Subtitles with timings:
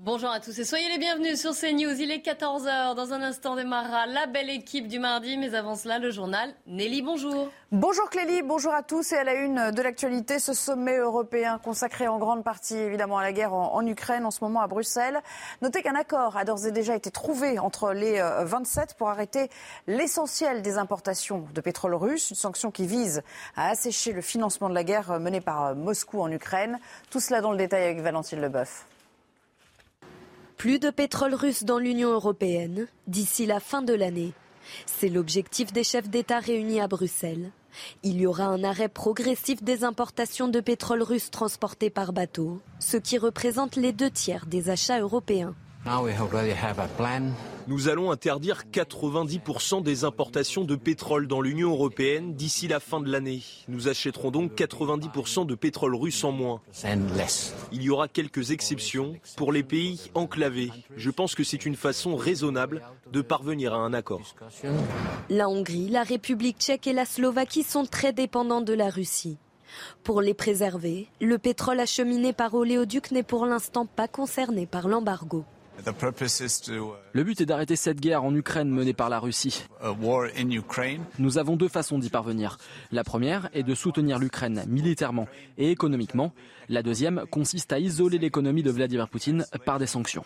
[0.00, 2.00] Bonjour à tous et soyez les bienvenus sur CNews.
[2.00, 2.94] Il est 14h.
[2.94, 5.36] Dans un instant démarrera la belle équipe du mardi.
[5.36, 6.54] Mais avant cela, le journal.
[6.68, 7.48] Nelly, bonjour.
[7.72, 9.10] Bonjour Clélie, bonjour à tous.
[9.10, 13.22] Et à la une de l'actualité, ce sommet européen consacré en grande partie évidemment à
[13.22, 15.20] la guerre en, en Ukraine en ce moment à Bruxelles.
[15.62, 19.50] Notez qu'un accord a d'ores et déjà été trouvé entre les 27 pour arrêter
[19.88, 22.30] l'essentiel des importations de pétrole russe.
[22.30, 23.24] Une sanction qui vise
[23.56, 26.78] à assécher le financement de la guerre menée par Moscou en Ukraine.
[27.10, 28.86] Tout cela dans le détail avec Valentine Leboeuf.
[30.58, 34.32] Plus de pétrole russe dans l'Union européenne d'ici la fin de l'année.
[34.86, 37.52] C'est l'objectif des chefs d'État réunis à Bruxelles.
[38.02, 42.96] Il y aura un arrêt progressif des importations de pétrole russe transportés par bateau, ce
[42.96, 45.54] qui représente les deux tiers des achats européens.
[47.66, 53.10] Nous allons interdire 90% des importations de pétrole dans l'Union européenne d'ici la fin de
[53.10, 53.42] l'année.
[53.68, 56.60] Nous achèterons donc 90% de pétrole russe en moins.
[57.72, 60.72] Il y aura quelques exceptions pour les pays enclavés.
[60.96, 64.34] Je pense que c'est une façon raisonnable de parvenir à un accord.
[65.30, 69.38] La Hongrie, la République tchèque et la Slovaquie sont très dépendants de la Russie.
[70.02, 75.44] Pour les préserver, le pétrole acheminé par oléoduc n'est pour l'instant pas concerné par l'embargo.
[77.12, 79.64] Le but est d'arrêter cette guerre en Ukraine menée par la Russie.
[81.18, 82.58] Nous avons deux façons d'y parvenir.
[82.90, 86.32] La première est de soutenir l'Ukraine militairement et économiquement.
[86.68, 90.24] La deuxième consiste à isoler l'économie de Vladimir Poutine par des sanctions.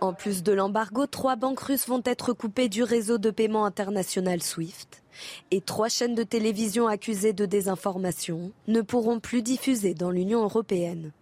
[0.00, 4.42] En plus de l'embargo, trois banques russes vont être coupées du réseau de paiement international
[4.42, 5.02] SWIFT.
[5.50, 11.12] Et trois chaînes de télévision accusées de désinformation ne pourront plus diffuser dans l'Union européenne.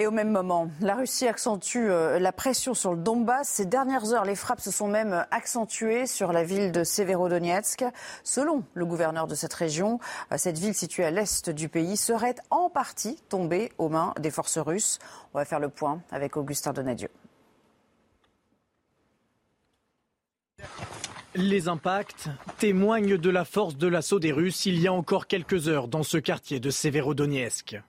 [0.00, 3.48] Et au même moment, la Russie accentue la pression sur le Donbass.
[3.48, 7.84] Ces dernières heures, les frappes se sont même accentuées sur la ville de Severodonetsk.
[8.22, 9.98] Selon le gouverneur de cette région,
[10.36, 14.58] cette ville située à l'est du pays serait en partie tombée aux mains des forces
[14.58, 15.00] russes.
[15.34, 17.08] On va faire le point avec Augustin Donadieu.
[21.34, 22.28] Les impacts
[22.58, 26.04] témoignent de la force de l'assaut des Russes il y a encore quelques heures dans
[26.04, 27.80] ce quartier de Severodonetsk.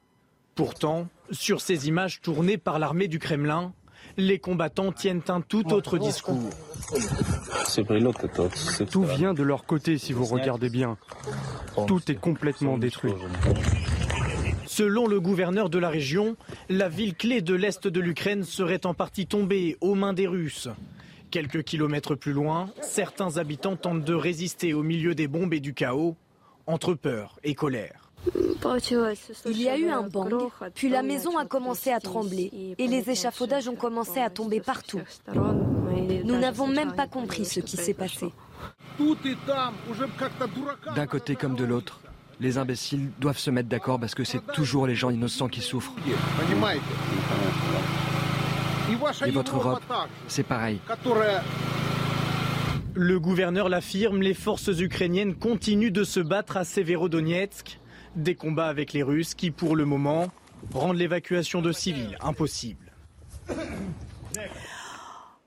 [0.59, 3.71] Pourtant, sur ces images tournées par l'armée du Kremlin,
[4.17, 6.49] les combattants tiennent un tout autre discours.
[8.91, 10.97] Tout vient de leur côté si vous regardez bien.
[11.87, 13.13] Tout est complètement détruit.
[14.65, 16.35] Selon le gouverneur de la région,
[16.67, 20.67] la ville clé de l'Est de l'Ukraine serait en partie tombée aux mains des Russes.
[21.31, 25.73] Quelques kilomètres plus loin, certains habitants tentent de résister au milieu des bombes et du
[25.73, 26.17] chaos,
[26.67, 28.08] entre peur et colère.
[29.46, 30.34] Il y a eu un bang,
[30.75, 35.02] puis la maison a commencé à trembler et les échafaudages ont commencé à tomber partout.
[36.24, 38.31] Nous n'avons même pas compris ce qui s'est passé.
[40.96, 42.02] D'un côté comme de l'autre,
[42.40, 45.94] les imbéciles doivent se mettre d'accord parce que c'est toujours les gens innocents qui souffrent.
[49.25, 49.81] Et votre Europe,
[50.28, 50.80] c'est pareil.
[52.96, 57.78] Le gouverneur l'affirme, les forces ukrainiennes continuent de se battre à Severodonetsk.
[58.15, 60.27] Des combats avec les Russes qui, pour le moment,
[60.73, 62.91] rendent l'évacuation de civils impossible.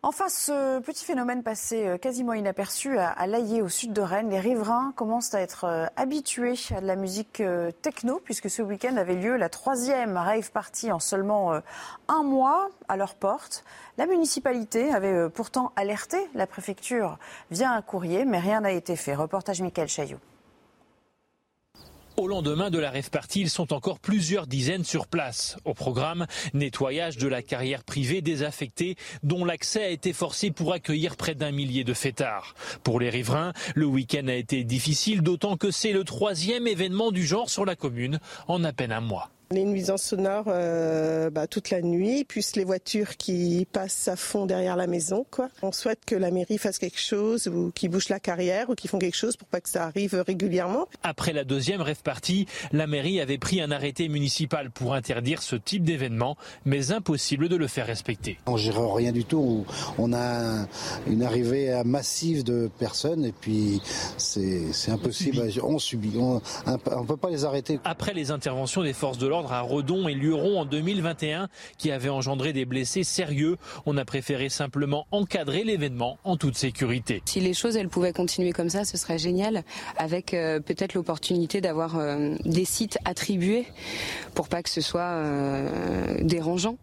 [0.04, 4.92] Enfin, ce petit phénomène passé quasiment inaperçu à Laillé, au sud de Rennes, les riverains
[4.96, 7.40] commencent à être habitués à de la musique
[7.82, 11.60] techno, puisque ce week-end avait lieu la troisième rave party en seulement
[12.08, 13.64] un mois à leur porte.
[13.96, 17.16] La municipalité avait pourtant alerté la préfecture
[17.52, 19.14] via un courrier, mais rien n'a été fait.
[19.14, 20.18] Reportage Michael Chaillot.
[22.18, 25.56] Au lendemain de la rêve partie, ils sont encore plusieurs dizaines sur place.
[25.64, 31.16] Au programme, nettoyage de la carrière privée désaffectée dont l'accès a été forcé pour accueillir
[31.16, 32.54] près d'un millier de fêtards.
[32.84, 37.26] Pour les riverains, le week-end a été difficile, d'autant que c'est le troisième événement du
[37.26, 39.30] genre sur la commune en à peine un mois.
[39.52, 44.46] Les nuisances sonores euh, bah, toute la nuit, plus les voitures qui passent à fond
[44.46, 45.26] derrière la maison.
[45.30, 45.50] Quoi.
[45.60, 48.88] On souhaite que la mairie fasse quelque chose ou qu'ils bouchent la carrière ou qu'ils
[48.88, 50.88] font quelque chose pour pas que ça arrive régulièrement.
[51.02, 55.56] Après la deuxième rêve partie, la mairie avait pris un arrêté municipal pour interdire ce
[55.56, 58.38] type d'événement, mais impossible de le faire respecter.
[58.46, 59.66] On gère rien du tout.
[59.98, 60.66] On a
[61.06, 63.82] une arrivée massive de personnes et puis
[64.16, 65.42] c'est impossible.
[65.62, 66.14] On subit.
[66.16, 67.80] On ne peut pas les arrêter.
[67.84, 71.48] Après les interventions des forces de l'ordre, à Redon et Luron en 2021
[71.78, 73.56] qui avait engendré des blessés sérieux.
[73.86, 77.22] On a préféré simplement encadrer l'événement en toute sécurité.
[77.24, 79.62] Si les choses elles pouvaient continuer comme ça, ce serait génial
[79.96, 83.66] avec euh, peut-être l'opportunité d'avoir euh, des sites attribués
[84.34, 86.76] pour pas que ce soit euh, dérangeant.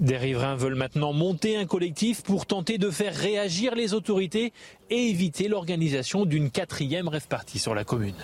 [0.00, 4.52] Des riverains veulent maintenant monter un collectif pour tenter de faire réagir les autorités
[4.90, 8.14] et éviter l'organisation d'une quatrième rêve partie sur la commune.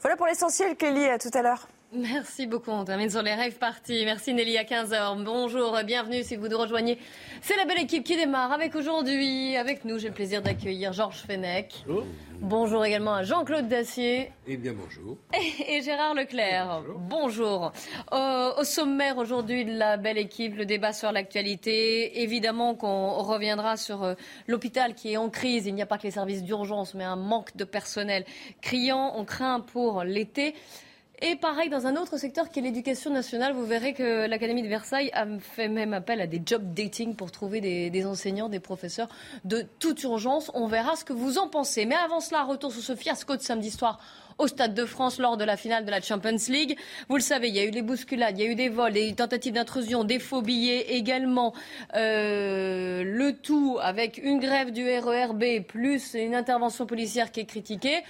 [0.00, 1.04] Voilà pour l'essentiel, Kelly.
[1.06, 1.68] À tout à l'heure.
[1.96, 2.70] Merci beaucoup.
[2.72, 4.04] On termine sur les rêves parties.
[4.04, 5.24] Merci Nelly à 15h.
[5.24, 6.98] Bonjour, bienvenue si vous nous rejoignez.
[7.40, 9.56] C'est la belle équipe qui démarre avec aujourd'hui.
[9.56, 11.86] Avec nous, j'ai le plaisir d'accueillir Georges Fenech.
[12.40, 12.84] Bonjour.
[12.84, 14.30] également à Jean-Claude Dacier.
[14.46, 15.16] Eh bien, bonjour.
[15.68, 16.82] Et, Gérard Leclerc.
[16.98, 17.72] Bonjour.
[18.12, 22.20] au sommaire aujourd'hui de la belle équipe, le débat sur l'actualité.
[22.20, 24.14] Évidemment qu'on reviendra sur euh,
[24.48, 25.66] l'hôpital qui est en crise.
[25.66, 28.26] Il n'y a pas que les services d'urgence, mais un manque de personnel
[28.60, 29.14] criant.
[29.16, 30.54] On craint pour l'été.
[31.22, 34.68] Et pareil, dans un autre secteur qui est l'éducation nationale, vous verrez que l'Académie de
[34.68, 39.08] Versailles a fait même appel à des job dating pour trouver des, enseignants, des professeurs
[39.44, 40.50] de toute urgence.
[40.52, 41.86] On verra ce que vous en pensez.
[41.86, 43.98] Mais avant cela, retour sur ce fiasco de samedi soir
[44.36, 46.76] au Stade de France lors de la finale de la Champions League.
[47.08, 48.92] Vous le savez, il y a eu des bousculades, il y a eu des vols,
[48.92, 51.54] des tentatives d'intrusion, des faux billets également.
[51.94, 58.02] Euh, le tout avec une grève du RERB plus une intervention policière qui est critiquée.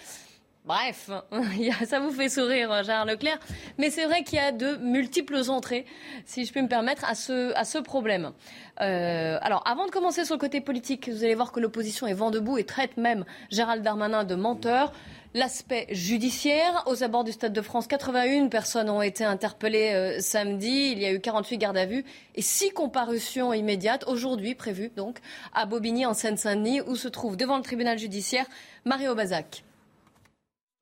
[0.67, 1.11] Bref,
[1.87, 3.39] ça vous fait sourire, Gérard Leclerc.
[3.79, 5.87] Mais c'est vrai qu'il y a de multiples entrées,
[6.25, 8.33] si je puis me permettre, à ce, à ce problème.
[8.81, 12.15] Euh, alors, avant de commencer sur le côté politique, vous allez voir que l'opposition est
[12.15, 14.93] vent debout et traite même Gérald Darmanin de menteur.
[15.35, 20.91] L'aspect judiciaire, aux abords du Stade de France, 81 personnes ont été interpellées euh, samedi.
[20.91, 22.05] Il y a eu 48 gardes à vue
[22.35, 25.19] et 6 comparutions immédiates aujourd'hui prévues donc
[25.55, 28.47] à Bobigny en Seine-Saint-Denis où se trouve devant le tribunal judiciaire
[28.85, 29.66] Mario Bazac.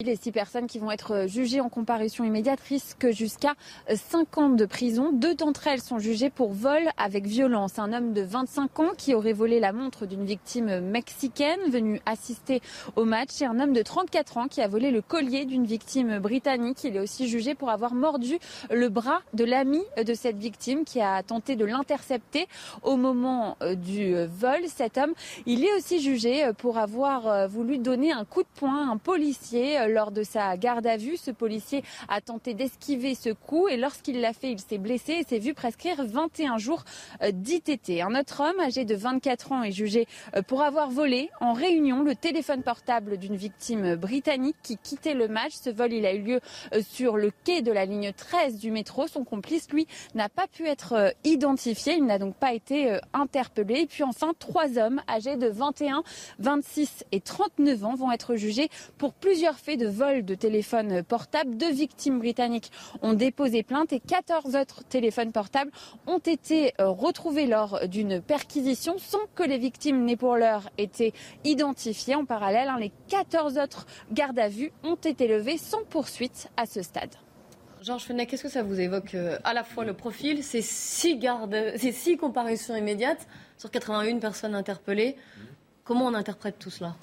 [0.04, 3.54] Les six personnes qui vont être euh, jugées en comparution immédiate risquent jusqu'à
[3.88, 5.12] 5 euh, ans de prison.
[5.12, 7.78] Deux d'entre elles sont jugées pour vol avec violence.
[7.78, 12.60] Un homme de 25 ans qui aurait volé la montre d'une victime mexicaine venue assister
[12.96, 16.18] au match et un homme de 34 ans qui a volé le collier d'une victime
[16.18, 16.84] britannique.
[16.84, 18.38] Il est aussi jugé pour avoir mordu
[18.70, 22.46] le bras de l'ami de cette victime qui a tenté de l'intercepter
[22.82, 24.60] au moment euh, du vol.
[24.66, 25.14] Cet homme,
[25.46, 29.78] il est aussi jugé pour avoir voulu donner un coup de poing à un policier
[29.94, 31.17] lors de sa garde à vue.
[31.17, 35.25] Ce policier a tenté d'esquiver ce coup et lorsqu'il l'a fait, il s'est blessé et
[35.25, 36.85] s'est vu prescrire 21 jours
[37.23, 38.02] euh, d'ITT.
[38.02, 40.06] Un autre homme âgé de 24 ans est jugé
[40.37, 45.29] euh, pour avoir volé en réunion le téléphone portable d'une victime britannique qui quittait le
[45.29, 45.52] match.
[45.52, 46.40] Ce vol, il a eu lieu
[46.75, 49.06] euh, sur le quai de la ligne 13 du métro.
[49.06, 51.94] Son complice, lui, n'a pas pu être identifié.
[51.94, 53.81] Il n'a donc pas été interpellé.
[53.81, 56.02] Et puis enfin, trois hommes âgés de 21,
[56.40, 58.69] 26 et 39 ans vont être jugés
[58.99, 61.56] pour plusieurs faits de vol de téléphones portables.
[61.56, 62.71] Deux victimes britanniques
[63.03, 65.71] ont déposé plainte et 14 autres téléphones portables
[66.06, 71.12] ont été euh, retrouvés lors d'une perquisition sans que les victimes n'aient pour l'heure été
[71.44, 72.15] identifiées.
[72.15, 76.67] En parallèle, hein, les 14 autres gardes à vue ont été levés sans poursuite à
[76.67, 77.15] ce stade.
[77.82, 81.19] Georges Fenech, qu'est-ce que ça vous évoque euh, à la fois le profil, ces six,
[81.19, 83.26] gardes, ces six comparaisons immédiates
[83.59, 85.17] sur 81 personnes interpellées?
[85.85, 86.97] Comment on interprète tout cela?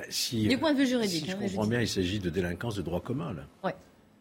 [0.00, 1.24] Bah, du point de vue juridique.
[1.24, 3.32] Si je hein, comprends bien, il s'agit de délinquance de droit commun.
[3.32, 3.72] Là.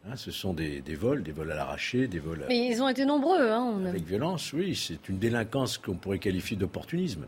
[0.09, 2.45] Hein, ce sont des, vols, des vols à l'arraché, des vols.
[2.47, 3.49] Mais ils ont été nombreux.
[3.51, 4.75] Hein, Avec violence, oui.
[4.75, 7.25] C'est une délinquance qu'on pourrait qualifier d'opportunisme.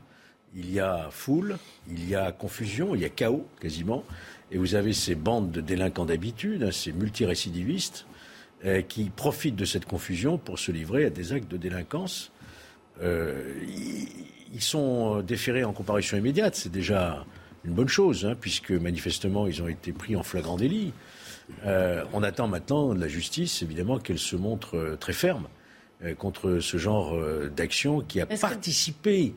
[0.55, 1.57] Il y a foule,
[1.89, 4.03] il y a confusion, il y a chaos quasiment.
[4.51, 8.05] Et vous avez ces bandes de délinquants d'habitude, ces multirécidivistes,
[8.65, 12.31] euh, qui profitent de cette confusion pour se livrer à des actes de délinquance.
[13.01, 13.53] Euh,
[14.53, 16.55] ils sont déférés en comparution immédiate.
[16.55, 17.25] C'est déjà
[17.65, 20.93] une bonne chose, hein, puisque manifestement ils ont été pris en flagrant délit.
[21.65, 25.47] Euh, on attend maintenant de la justice, évidemment, qu'elle se montre euh, très ferme
[26.03, 27.17] euh, contre ce genre
[27.55, 29.33] d'action qui a participé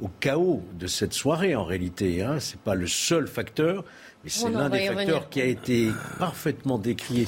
[0.00, 2.22] au chaos de cette soirée en réalité.
[2.22, 2.38] Hein.
[2.38, 3.84] Ce n'est pas le seul facteur,
[4.24, 7.26] mais c'est l'un des facteurs qui a été parfaitement décrié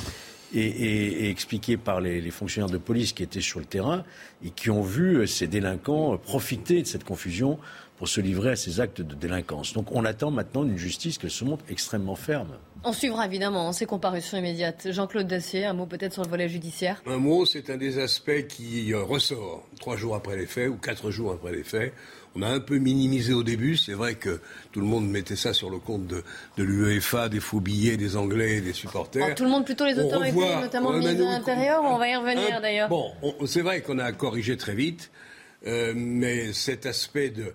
[0.54, 4.04] et, expliqué par les, les, fonctionnaires de police qui étaient sur le terrain
[4.42, 7.58] et qui ont vu ces délinquants profiter de cette confusion
[7.98, 9.72] pour se livrer à ces actes de délinquance.
[9.72, 12.56] Donc on attend maintenant une justice qui se montre extrêmement ferme.
[12.84, 14.88] On suivra évidemment ces comparutions immédiates.
[14.92, 17.02] Jean-Claude Dacier, un mot peut-être sur le volet judiciaire?
[17.06, 20.76] Un mot, c'est un des aspects qui euh, ressort trois jours après les faits ou
[20.76, 21.92] quatre jours après les faits.
[22.36, 23.76] On a un peu minimisé au début.
[23.76, 24.40] C'est vrai que
[24.70, 26.22] tout le monde mettait ça sur le compte de,
[26.56, 29.26] l'UEFA, des faux billets, des Anglais, des supporters.
[29.28, 31.82] Oh, tout le monde, plutôt les autorités, notamment le ministre de l'Intérieur.
[31.82, 32.88] On va y revenir d'ailleurs.
[32.88, 33.10] Bon,
[33.46, 35.10] c'est vrai qu'on a corrigé très vite.
[35.66, 37.52] Euh, mais cet aspect de,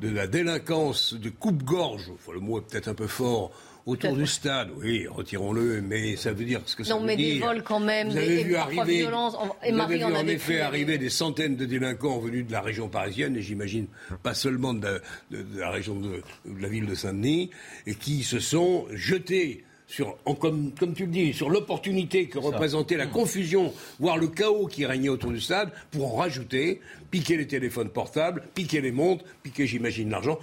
[0.00, 3.52] de la délinquance, de coupe-gorge, le mot est peut-être un peu fort,
[3.86, 7.00] autour du stade, oui, retirons-le, mais ça veut dire ce que ça veut dire.
[7.00, 10.60] Non, mais des vols quand même, vous avez vu arriver, vous avez vu en effet
[10.60, 13.86] arriver des centaines de délinquants venus de la région parisienne, et j'imagine
[14.22, 16.22] pas seulement de, la région de,
[16.60, 17.50] la ville de Saint-Denis,
[17.86, 22.96] et qui se sont jetés sur, comme, comme, tu le dis, sur l'opportunité que représentait
[22.96, 26.80] la confusion, voire le chaos qui régnait autour du stade, pour en rajouter,
[27.10, 30.38] piquer les téléphones portables, piquer les montres, piquer, j'imagine, l'argent,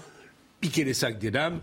[0.61, 1.61] piquer les sacs des dames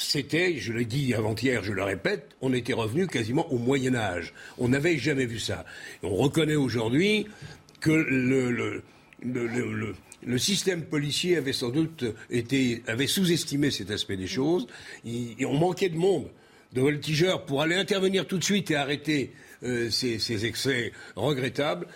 [0.00, 4.32] c'était, je l'ai dit avant-hier, je le répète, on était revenu quasiment au Moyen Âge.
[4.56, 5.64] On n'avait jamais vu ça.
[6.04, 7.26] on reconnaît aujourd'hui
[7.80, 8.84] que le,
[9.22, 14.68] le, système policier avait sans doute été, avait sous-estimé cet aspect des choses.
[15.04, 16.28] on manquait de monde,
[16.72, 19.32] de voltigeurs pour aller intervenir tout de suite et arrêter
[19.62, 21.86] euh, ces, excès regrettables.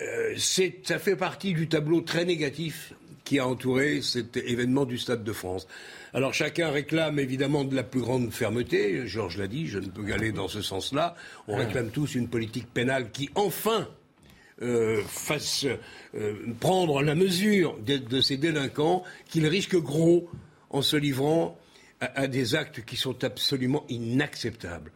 [0.00, 5.24] Euh, ça fait partie du tableau très négatif qui a entouré cet événement du Stade
[5.24, 5.66] de France.
[6.14, 9.06] Alors chacun réclame évidemment de la plus grande fermeté.
[9.06, 11.14] Georges l'a dit, je ne peux qu'aller dans ce sens-là.
[11.48, 13.88] On réclame tous une politique pénale qui enfin
[14.60, 15.66] euh, fasse
[16.14, 20.28] euh, prendre la mesure de, ces délinquants qu'ils risquent gros
[20.70, 21.58] en se livrant
[22.02, 24.92] à, des actes qui sont absolument inacceptables.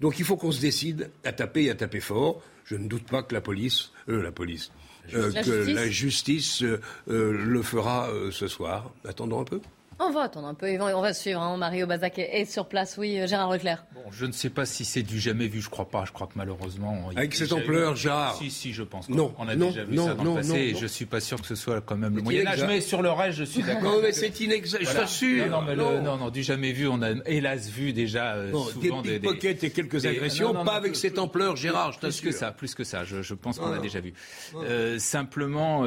[0.00, 2.42] Donc il faut qu'on se décide à taper et à taper fort.
[2.64, 4.72] Je ne doute pas que la police, euh, la police,
[5.10, 6.64] que la justice
[7.06, 8.92] le fera ce soir.
[9.04, 9.60] Attendons un peu.
[9.98, 11.40] On va attendre un peu, on va suivre.
[11.40, 11.56] Hein.
[11.56, 13.86] Mario Bazac est sur place, oui, euh, Gérard Leclerc.
[13.94, 16.04] Bon, je ne sais pas si c'est du jamais vu, je crois pas.
[16.04, 17.08] Je crois que malheureusement.
[17.16, 19.08] Avec cette ampleur, Gérard Si, si, je pense.
[19.08, 21.46] Non, on a déjà vu ça dans le passé et je suis pas sûr que
[21.46, 22.64] ce soit quand même le Moyen-Âge.
[22.66, 23.82] Mais sur le reste, je suis d'accord.
[23.84, 25.46] Non, mais c'est inexact, je t'assure.
[25.48, 29.18] Non, non, non, non, du jamais vu, on a hélas vu déjà euh, souvent des
[29.18, 32.22] pickpockets et quelques agressions, pas avec cette ampleur, Gérard, je t'assure.
[32.22, 34.12] Plus que ça, plus que ça, je pense qu'on a déjà vu.
[34.56, 35.84] Euh, simplement,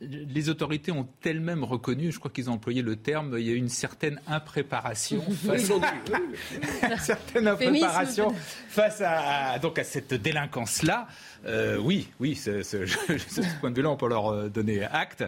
[0.00, 3.54] les autorités ont elles-mêmes reconnu, je crois qu'ils ont employé le terme, il y a
[3.54, 8.34] une certaine impréparation face, à, certaine impréparation
[8.68, 11.08] face à, donc à cette délinquance-là.
[11.46, 15.24] Euh, oui, oui, ce point de vue-là, on peut leur euh, donner acte.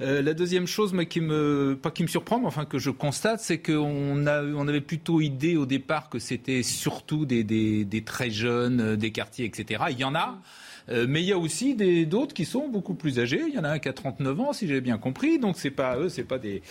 [0.00, 2.90] Euh, la deuxième chose, mais qui me, pas qui me surprend, mais enfin que je
[2.90, 7.84] constate, c'est qu'on a, on avait plutôt idée au départ que c'était surtout des, des,
[7.84, 9.84] des, très jeunes, des quartiers, etc.
[9.90, 10.38] Il y en a.
[10.88, 11.74] Euh, mais il y a aussi
[12.06, 13.42] d'autres qui sont beaucoup plus âgés.
[13.46, 15.38] Il y en a un qui a 39 ans, si j'ai bien compris.
[15.38, 16.62] Donc c'est pas eux, c'est pas des,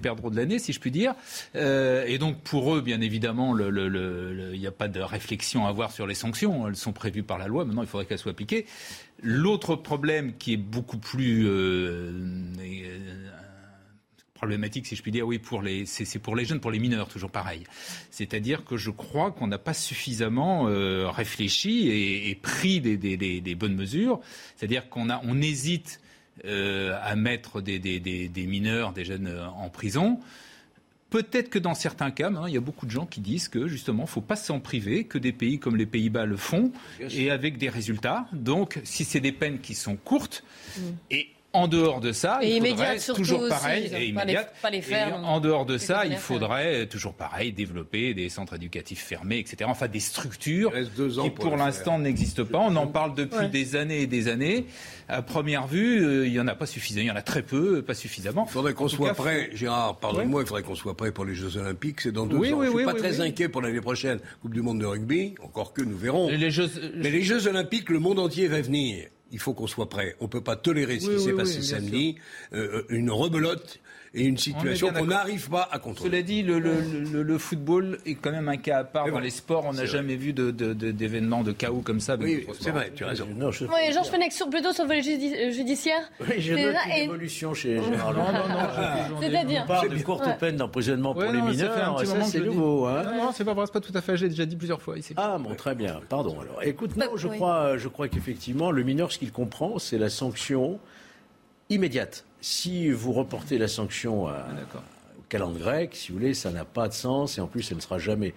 [0.00, 1.14] perdreaux de l'année, si je puis dire.
[1.56, 5.92] Euh, et donc pour eux, bien évidemment, il n'y a pas de réflexion à avoir
[5.92, 6.68] sur les sanctions.
[6.68, 7.64] Elles sont prévues par la loi.
[7.64, 8.66] Maintenant, il faudrait qu'elles soient appliquées.
[9.20, 12.12] L'autre problème qui est beaucoup plus euh,
[14.38, 17.08] problématique, si je puis dire, oui, pour les, c'est pour les jeunes, pour les mineurs,
[17.08, 17.64] toujours pareil.
[18.12, 23.54] C'est-à-dire que je crois qu'on n'a pas suffisamment euh, réfléchi et, pris des, des, des,
[23.56, 24.20] bonnes mesures.
[24.56, 26.00] C'est-à-dire qu'on a, on hésite
[26.44, 30.20] euh, à mettre des, mineurs, des jeunes euh, en prison.
[31.10, 34.04] Peut-être que dans certains cas, il y a beaucoup de gens qui disent que justement,
[34.04, 37.30] il ne faut pas s'en priver, que des pays comme les Pays-Bas le font, et
[37.32, 38.28] avec des résultats.
[38.32, 40.44] Donc, si c'est des peines qui sont courtes,
[40.76, 40.82] mmh.
[41.10, 41.28] et
[41.58, 44.48] en dehors de ça, il faudrait toujours pareil et immédiat.
[45.24, 49.68] en dehors de ça, il faudrait toujours pareil développer des centres éducatifs fermés, etc.
[49.68, 52.58] Enfin, des structures qui, pour, l'instant, n'existent pas.
[52.58, 54.66] On en parle depuis des années et des années.
[55.10, 57.04] À première vue, euh, il y en a pas suffisamment.
[57.04, 58.44] Il y en a très peu, pas suffisamment.
[58.46, 59.96] Il faudrait qu'on soit prêt, Gérard.
[59.96, 62.02] Pardonne-moi, il faudrait qu'on soit prêt pour les Jeux Olympiques.
[62.02, 62.62] C'est dans deux oui, ans.
[62.62, 64.20] Je suis pas très inquiet pour l'année prochaine.
[64.42, 66.28] Coupe du monde de rugby, encore que nous verrons.
[66.28, 66.70] Les Jeux...
[66.94, 70.16] Mais les Jeux Olympiques, le monde entier va venir il faut qu'on soit prêt.
[70.20, 72.16] On ne peut pas tolérer ce qui s'est passé samedi,
[72.52, 73.80] euh, une rebelote
[74.14, 76.10] et une situation qu'on n'arrive pas à contrôler.
[76.10, 79.30] Cela dit, le, le, le, football est quand même un cas à part dans les
[79.30, 79.64] sports.
[79.66, 82.16] On n'a jamais vu d'événements de, de, chaos comme ça.
[82.18, 83.26] Oui, c'est vrai, tu as raison.
[83.36, 83.64] Non, je...
[83.66, 86.10] oui, Georges Fenech, plutôt sur le volet judiciaire.
[86.20, 89.20] Oui, j'ai noté une évolution chez Gérard Non, non, non.
[89.20, 92.00] C'est-à-dire On parle de courte peine d'emprisonnement pour les mineurs.
[92.06, 92.86] Ça, c'est nouveau.
[92.86, 93.04] Hein.
[93.16, 94.16] Non, c'est pas vrai, c'est pas tout à fait.
[94.16, 95.14] J'ai déjà dit plusieurs fois ici.
[95.16, 96.00] Ah, bon, très bien.
[96.08, 96.36] Pardon.
[96.40, 100.10] Alors, écoute, non, je crois, je crois qu'effectivement, le mineur, ce qu'il comprend, c'est la
[100.10, 100.78] sanction
[101.70, 104.78] immédiate si vous reportez la sanction à, ah,
[105.18, 107.78] au calendrier grec, si vous voulez, ça n'a pas de sens et en plus, elle
[107.78, 108.34] ne sera jamais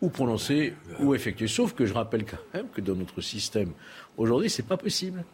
[0.00, 1.46] ou prononcée ou effectuée.
[1.46, 3.72] Sauf que je rappelle quand même que dans notre système,
[4.16, 5.24] aujourd'hui, ce n'est pas possible.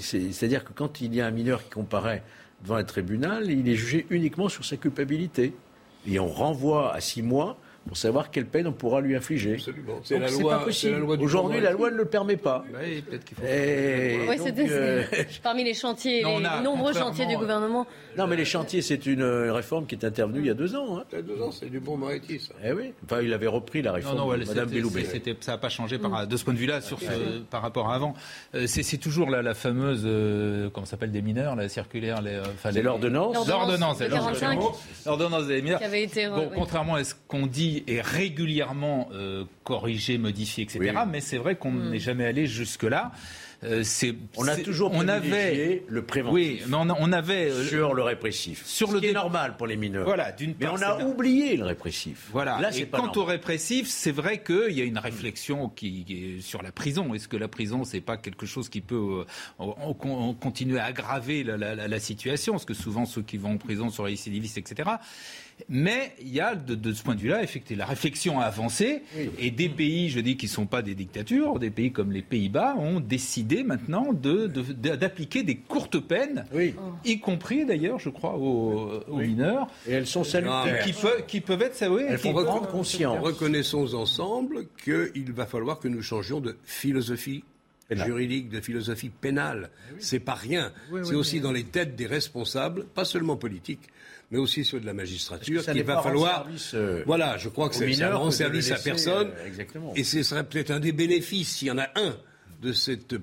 [0.00, 2.22] C'est-à-dire que quand il y a un mineur qui comparaît
[2.62, 5.54] devant un tribunal, il est jugé uniquement sur sa culpabilité.
[6.06, 9.54] Et on renvoie à six mois pour savoir quelle peine on pourra lui infliger.
[9.54, 10.00] Absolument.
[10.04, 12.64] C'est la, loi, la loi Aujourd'hui, la loi ne le permet pas.
[12.80, 13.42] Oui, peut-être qu'il faut.
[14.62, 15.04] Euh,
[15.42, 17.86] parmi les chantiers, les nombreux chantiers du gouvernement.
[18.16, 20.98] Non, mais les chantiers, c'est une réforme qui est intervenue il y a deux ans.
[20.98, 21.04] Hein.
[21.12, 22.54] Il y a deux ans, c'est du bon Moretti, ça.
[22.64, 22.92] Eh oui.
[23.04, 25.06] Enfin, il avait repris la réforme non, non, Madame Belloubet.
[25.40, 26.98] Ça n'a pas changé par, de ce point de vue-là sur
[27.50, 28.14] par rapport à avant.
[28.54, 32.22] Euh, c'est toujours la, la fameuse, euh, comment s'appelle, des mineurs, la circulaire.
[32.62, 33.46] c'est l'ordonnance.
[33.46, 34.02] L'ordonnance.
[35.06, 35.78] L'ordonnance des mineurs.
[35.78, 36.28] Qui avait été.
[36.28, 40.94] Bon, contrairement à ce qu'on dit est régulièrement euh, corrigé, modifié, etc.
[41.08, 41.90] Mais c'est vrai qu'on hmm.
[41.90, 43.12] n'est jamais allé jusque-là.
[43.64, 43.84] Euh,
[44.36, 46.34] on a toujours on avait le préventif.
[46.34, 48.66] Oui, mais on, avait euh, sur le répressif.
[48.66, 50.04] Sur ce le qui est normal pour les mineurs.
[50.04, 52.28] Voilà, d'une Mais on a oublié le répressif.
[52.32, 52.58] Voilà.
[52.60, 56.62] Là, Et quant au répressif, c'est vrai qu'il y a une réflexion qui, est sur
[56.62, 57.14] la prison.
[57.14, 59.24] Est-ce que la prison, c'est pas quelque chose qui peut
[60.40, 62.54] continuer à aggraver la, la, situation?
[62.54, 64.90] Parce que souvent ceux qui vont en prison sont récidivistes, etc.
[65.68, 69.02] Mais il y a, de, ce point de vue-là, effectivement, la réflexion a avancé.
[69.38, 72.22] Et des pays, je dis, qui ne sont pas des dictatures, des pays comme les
[72.22, 76.44] Pays-Bas, ont décidé maintenant d'appliquer des courtes peines,
[77.04, 79.68] y compris d'ailleurs, je crois, aux, mineurs.
[79.86, 80.84] Et elles sont salutaires.
[80.84, 80.94] Qui,
[81.26, 83.18] qui peuvent être, ça, oui, elles font prendre conscience.
[83.20, 87.44] Reconnaissons ensemble qu'il va falloir que nous changions de philosophie
[87.90, 89.70] juridique, de philosophie pénale.
[89.98, 90.72] C'est pas rien.
[91.02, 93.88] c'est aussi dans les têtes des responsables, pas seulement politiques,
[94.32, 96.48] mais aussi ceux de la magistrature, qu'il va falloir.
[96.72, 99.30] Euh, voilà, je crois que ça rend service à personne.
[99.38, 102.16] Euh, et ce serait peut-être un des bénéfices, s'il y en a un,
[102.62, 103.14] de cette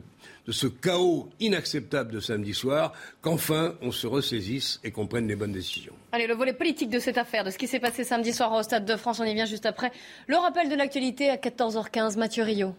[0.46, 5.36] de ce chaos inacceptable de samedi soir, qu'enfin on se ressaisisse et qu'on prenne les
[5.36, 5.94] bonnes décisions.
[6.12, 8.64] Allez, le volet politique de cette affaire, de ce qui s'est passé samedi soir au
[8.64, 9.92] Stade de France, on y vient juste après.
[10.26, 12.74] Le rappel de l'actualité à 14h15, Mathieu Rio.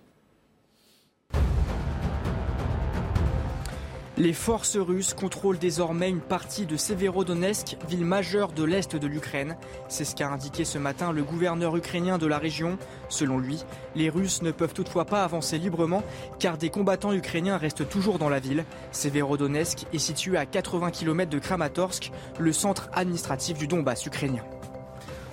[4.20, 9.56] Les forces russes contrôlent désormais une partie de Severodonetsk, ville majeure de l'est de l'Ukraine.
[9.88, 12.76] C'est ce qu'a indiqué ce matin le gouverneur ukrainien de la région.
[13.08, 13.64] Selon lui,
[13.96, 16.02] les Russes ne peuvent toutefois pas avancer librement
[16.38, 18.66] car des combattants ukrainiens restent toujours dans la ville.
[18.92, 24.44] Severodonetsk est situé à 80 km de Kramatorsk, le centre administratif du Donbass ukrainien.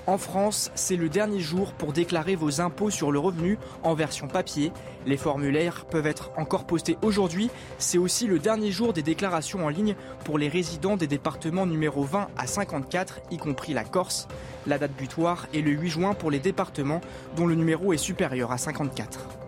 [0.07, 4.29] En France, c'est le dernier jour pour déclarer vos impôts sur le revenu en version
[4.29, 4.71] papier.
[5.05, 7.49] Les formulaires peuvent être encore postés aujourd'hui.
[7.77, 12.05] C'est aussi le dernier jour des déclarations en ligne pour les résidents des départements numéro
[12.05, 14.29] 20 à 54, y compris la Corse.
[14.65, 17.01] La date butoir est le 8 juin pour les départements
[17.35, 19.46] dont le numéro est supérieur à 54.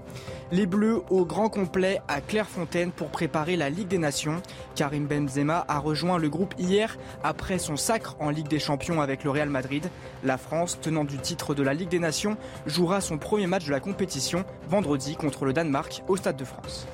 [0.51, 4.41] Les Bleus au grand complet à Clairefontaine pour préparer la Ligue des Nations.
[4.74, 9.24] Karim Benzema a rejoint le groupe hier après son sacre en Ligue des Champions avec
[9.24, 9.92] le Real Madrid.
[10.24, 12.35] La France, tenant du titre de la Ligue des Nations,
[12.66, 16.88] jouera son premier match de la compétition vendredi contre le Danemark au Stade de France.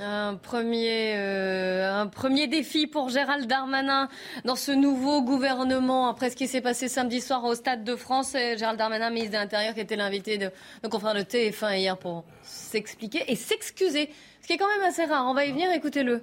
[0.00, 4.08] Un premier, euh, un premier défi pour Gérald Darmanin
[4.44, 8.34] dans ce nouveau gouvernement après ce qui s'est passé samedi soir au Stade de France.
[8.34, 10.52] Gérald Darmanin, ministre de l'Intérieur, qui était l'invité de
[10.84, 15.04] nos confrères de TF1 hier pour s'expliquer et s'excuser, ce qui est quand même assez
[15.04, 15.26] rare.
[15.28, 16.22] On va y venir, écoutez-le.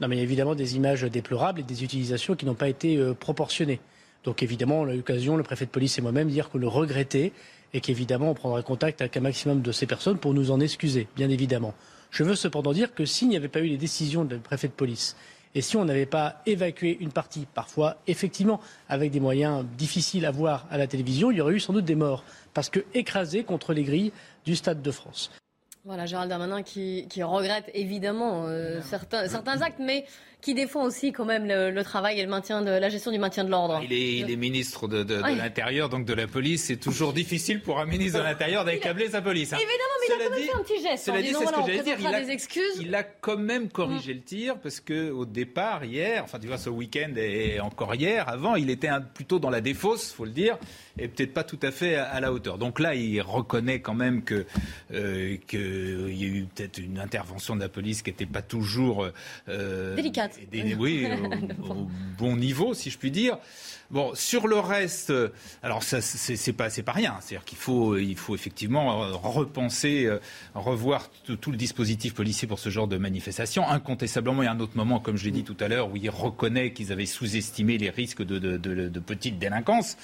[0.00, 2.68] Non, mais il y a évidemment des images déplorables et des utilisations qui n'ont pas
[2.68, 3.78] été euh, proportionnées.
[4.24, 6.66] Donc évidemment, on a eu l'occasion, le préfet de police et moi-même, dire que le
[6.66, 7.32] regrettait
[7.74, 11.06] et qu'évidemment, on prendrait contact avec un maximum de ces personnes pour nous en excuser,
[11.14, 11.74] bien évidemment.
[12.14, 14.72] Je veux cependant dire que s'il n'y avait pas eu les décisions du préfet de
[14.72, 15.16] police,
[15.56, 20.30] et si on n'avait pas évacué une partie, parfois effectivement avec des moyens difficiles à
[20.30, 22.22] voir à la télévision, il y aurait eu sans doute des morts,
[22.54, 24.12] parce que écrasés contre les grilles
[24.44, 25.32] du Stade de France.
[25.84, 30.06] Voilà, Gérald Darmanin qui, regrette évidemment euh, certains, certains actes, mais
[30.44, 33.44] qui défend aussi quand même le, travail et le maintien de la gestion du maintien
[33.44, 33.80] de l'ordre.
[33.82, 36.64] Il est, ministre de, l'Intérieur, donc de la police.
[36.64, 39.54] C'est toujours difficile pour un ministre de l'Intérieur d'accabler sa police.
[39.54, 39.56] Hein.
[39.56, 41.04] Évidemment, mais il a quand même fait un petit geste.
[41.06, 41.96] Cela dit, c'est ce que j'allais dire.
[41.98, 42.78] Il a, des excuses.
[42.78, 44.16] il a quand même corrigé mm.
[44.16, 48.28] le tir parce que au départ, hier, enfin tu vois, ce week-end et encore hier,
[48.28, 50.58] avant, il était un, plutôt dans la défausse, faut le dire,
[50.98, 52.58] et peut-être pas tout à fait à, la hauteur.
[52.58, 54.44] Donc là, il reconnaît quand même que
[54.92, 59.08] euh, qu'il y a eu peut-être une intervention de la police qui n'était pas toujours
[59.48, 60.33] euh, délicate
[60.78, 61.06] oui,
[61.68, 63.38] au, bon niveau, si je puis dire.
[63.90, 65.12] Bon, sur le reste,
[65.62, 67.16] alors ça, c'est pas, c'est pas rien.
[67.20, 70.18] C'est-à-dire qu'il faut, il faut effectivement repenser, euh,
[70.54, 73.68] revoir tout le dispositif policier pour ce genre de manifestation.
[73.68, 75.96] Incontestablement, il y a un autre moment, comme je l'ai dit tout à l'heure, où
[75.96, 79.96] il reconnaît qu'ils avaient sous-estimé les risques de, de, de, de petite délinquance.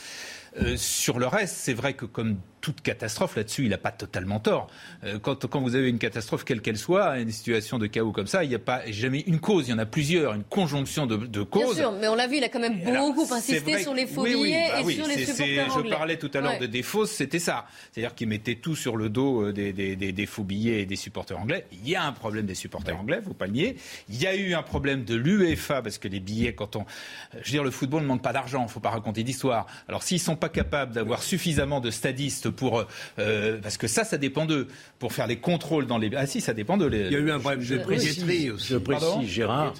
[0.57, 4.41] Euh, sur le reste, c'est vrai que comme toute catastrophe là-dessus, il n'a pas totalement
[4.41, 4.69] tort.
[5.05, 8.27] Euh, quand, quand, vous avez une catastrophe, quelle qu'elle soit, une situation de chaos comme
[8.27, 11.07] ça, il n'y a pas jamais une cause, il y en a plusieurs, une conjonction
[11.07, 11.77] de, de causes.
[11.77, 14.25] Bien sûr, mais on l'a vu, il a quand même beaucoup insisté sur les faux
[14.25, 15.91] billets bah et sur les supporters anglais.
[15.91, 17.67] Je parlais tout à l'heure de des fausses, c'était ça.
[17.93, 20.87] C'est-à-dire qu'il mettait tout sur le dos euh, des, des, des, des, faux billets et
[20.87, 21.67] des supporters anglais.
[21.73, 23.77] Il y a un problème des supporters anglais, il ne faut pas le nier.
[24.09, 26.85] Il y a eu un problème de l'UEFA, parce que les billets, quand on...
[27.33, 29.67] Je veux dire, le football ne demande pas d'argent, il ne faut pas raconter d'histoire.
[29.89, 32.85] Alors s'ils ne sont pas capables d'avoir suffisamment de stadistes pour...
[33.19, 34.69] Euh, parce que ça, ça dépend d'eux.
[34.99, 36.11] Pour faire les contrôles dans les...
[36.17, 36.91] Ah si, ça dépend d'eux.
[36.93, 38.73] Il y a eu un problème de billetterie aussi.
[38.73, 39.75] Je précise, Gérard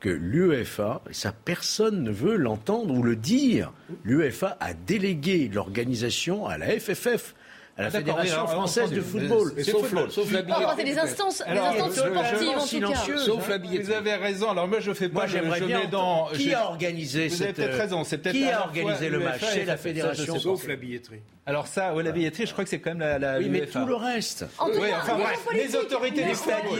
[0.00, 3.72] que l'UEFA, ça personne ne veut l'entendre ou le dire,
[4.04, 7.34] l'UEFA a délégué l'organisation à la FFF
[7.78, 9.52] à la Fédération française de football.
[9.62, 10.74] sauf, sauf la billetterie.
[10.76, 13.18] c'est des instances, des instances sportives en tout cas.
[13.18, 13.84] Sauf la billetterie.
[13.84, 14.50] Vous avez raison.
[14.50, 15.20] Alors moi je fais pas.
[15.20, 15.82] Moi j'aimerais bien.
[15.90, 18.04] Dans, qui a organisé Vous avez peut-être raison.
[18.04, 20.38] C'est peut-être qui a organisé le match C'est la fédération.
[20.38, 21.20] Sauf la billetterie.
[21.46, 23.64] Alors ça, ouais, la billetterie, je crois que c'est quand même la, la Oui, mais
[23.64, 24.44] tout le reste.
[24.66, 26.78] Oui, enfin bref, les autorités du football.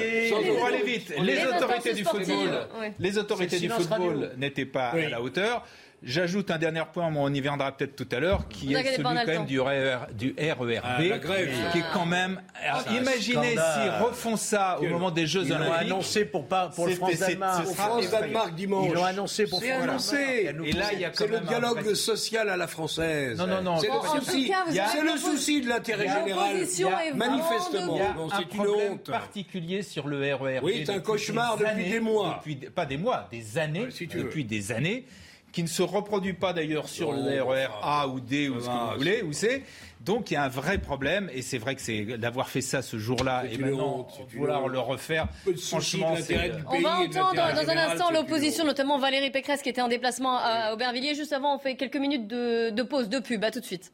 [0.57, 2.67] Pour aller vite, les autorités du football,
[2.99, 5.65] les autorités du football n'étaient pas à la hauteur.
[6.01, 9.15] J'ajoute un dernier point, on y viendra peut-être tout à l'heure, qui est celui quand
[9.15, 10.99] même du, RER, du RERB, ah,
[11.73, 12.41] qui est quand même.
[12.65, 15.67] Ah, imaginez s'ils refont ça au moment des Jeux Olympiques.
[15.83, 17.67] Ils l'ont annoncé pour pas pour le France-Danemark.
[17.67, 18.91] France-Danemark dimanche.
[18.91, 20.55] Ils l'ont annoncé pour France annoncé.
[20.65, 23.37] Et là, il y a C'est le dialogue social à la française.
[23.37, 23.79] Non, non, non.
[23.79, 24.53] C'est le souci.
[24.71, 26.57] C'est le souci de l'intérêt général.
[27.17, 27.99] Manifestement.
[28.37, 29.11] C'est une honte.
[29.11, 30.63] particulier sur le RERB.
[30.63, 32.41] Oui, c'est un cauchemar depuis des mois.
[32.75, 33.89] Pas des mois, des années.
[34.15, 35.05] Depuis des années
[35.53, 38.71] qui ne se reproduit pas d'ailleurs sur le RER A ou D ou ce que
[38.71, 39.63] vous voulez, où c'est.
[40.01, 42.83] Donc il y a un vrai problème et c'est vrai que c'est d'avoir fait ça
[42.83, 45.27] ce jour-là et maintenant vouloir le refaire.
[45.69, 46.15] Franchement,
[46.69, 50.73] on va entendre dans un instant l'opposition, notamment Valérie Pécresse qui était en déplacement à
[50.73, 51.15] Aubervilliers.
[51.15, 53.43] Juste avant, on fait quelques minutes de, de pause, de pub.
[53.45, 53.93] À tout de suite.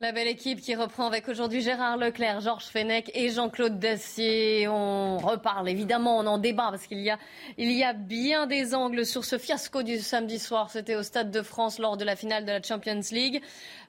[0.00, 4.66] La belle équipe qui reprend avec aujourd'hui Gérard Leclerc, Georges Fenech et Jean-Claude Dacier.
[4.66, 9.38] On reparle évidemment, on en débat parce qu'il y a, bien des angles sur ce
[9.38, 10.68] fiasco du samedi soir.
[10.68, 13.40] C'était au Stade de France lors de la finale de la Champions League.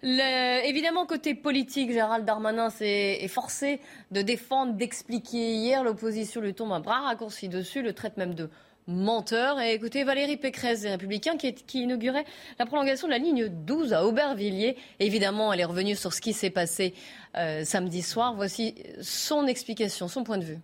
[0.03, 5.55] Le, évidemment, côté politique, Gérald Darmanin s'est forcé de défendre, d'expliquer.
[5.55, 8.51] Hier, l'opposition lui tombe un bras raccourci dessus, le traite même de
[8.87, 9.59] menteur.
[9.59, 12.25] Et écoutez, Valérie Pécresse des Républicains qui, inaugurait
[12.59, 14.77] la prolongation de la ligne 12 à Aubervilliers.
[14.99, 16.93] Évidemment, elle est revenue sur ce qui s'est passé
[17.37, 18.35] euh, samedi soir.
[18.35, 20.59] Voici son explication, son point de vue.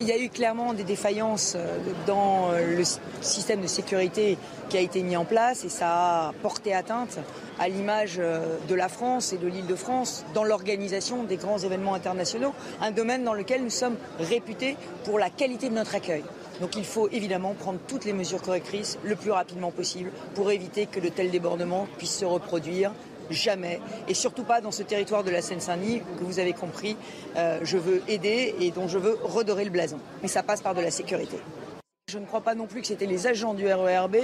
[0.00, 2.84] Il y a eu clairement des défaillances euh, dans euh, le
[3.22, 4.36] système de sécurité
[4.68, 7.18] qui a été mis en place et ça a porté atteinte
[7.58, 11.94] à l'image de la France et de l'île de France dans l'organisation des grands événements
[11.94, 16.22] internationaux, un domaine dans lequel nous sommes réputés pour la qualité de notre accueil.
[16.60, 20.86] Donc il faut évidemment prendre toutes les mesures correctrices le plus rapidement possible pour éviter
[20.86, 22.92] que de tels débordements puissent se reproduire.
[23.28, 23.80] Jamais.
[24.06, 26.96] Et surtout pas dans ce territoire de la Seine-Saint-Denis que vous avez compris,
[27.36, 29.98] euh, je veux aider et dont je veux redorer le blason.
[30.22, 31.36] Mais ça passe par de la sécurité.
[32.08, 34.16] Je ne crois pas non plus que c'était les agents du RERB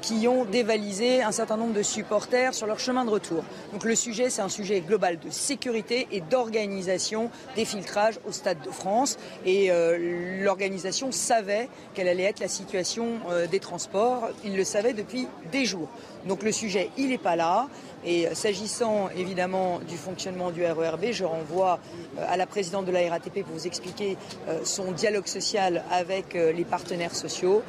[0.00, 3.44] qui ont dévalisé un certain nombre de supporters sur leur chemin de retour.
[3.74, 8.62] Donc le sujet, c'est un sujet global de sécurité et d'organisation des filtrages au Stade
[8.62, 9.18] de France.
[9.44, 14.30] Et euh, l'organisation savait quelle allait être la situation euh, des transports.
[14.42, 15.90] Il le savait depuis des jours.
[16.26, 17.68] Donc le sujet, il n'est pas là.
[18.04, 21.80] Et s'agissant évidemment du fonctionnement du RERB, je renvoie
[22.18, 24.16] euh, à la présidente de la RATP pour vous expliquer
[24.48, 27.62] euh, son dialogue social avec euh, les partenaires sociaux.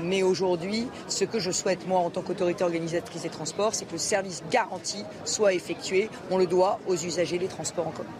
[0.00, 3.92] Mais aujourd'hui, ce que je souhaite, moi, en tant qu'autorité organisatrice des transports, c'est que
[3.92, 6.08] le service garanti soit effectué.
[6.30, 8.10] On le doit aux usagers des transports en commun.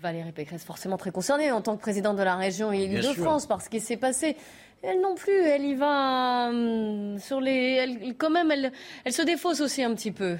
[0.00, 3.46] Valérie Pécresse, forcément très concernée en tant que présidente de la région et de France
[3.46, 4.36] par ce qui s'est passé.
[4.82, 7.74] Elle non plus, elle y va hum, sur les.
[7.74, 8.72] Elle, quand même, elle,
[9.04, 10.36] elle se défausse aussi un petit peu.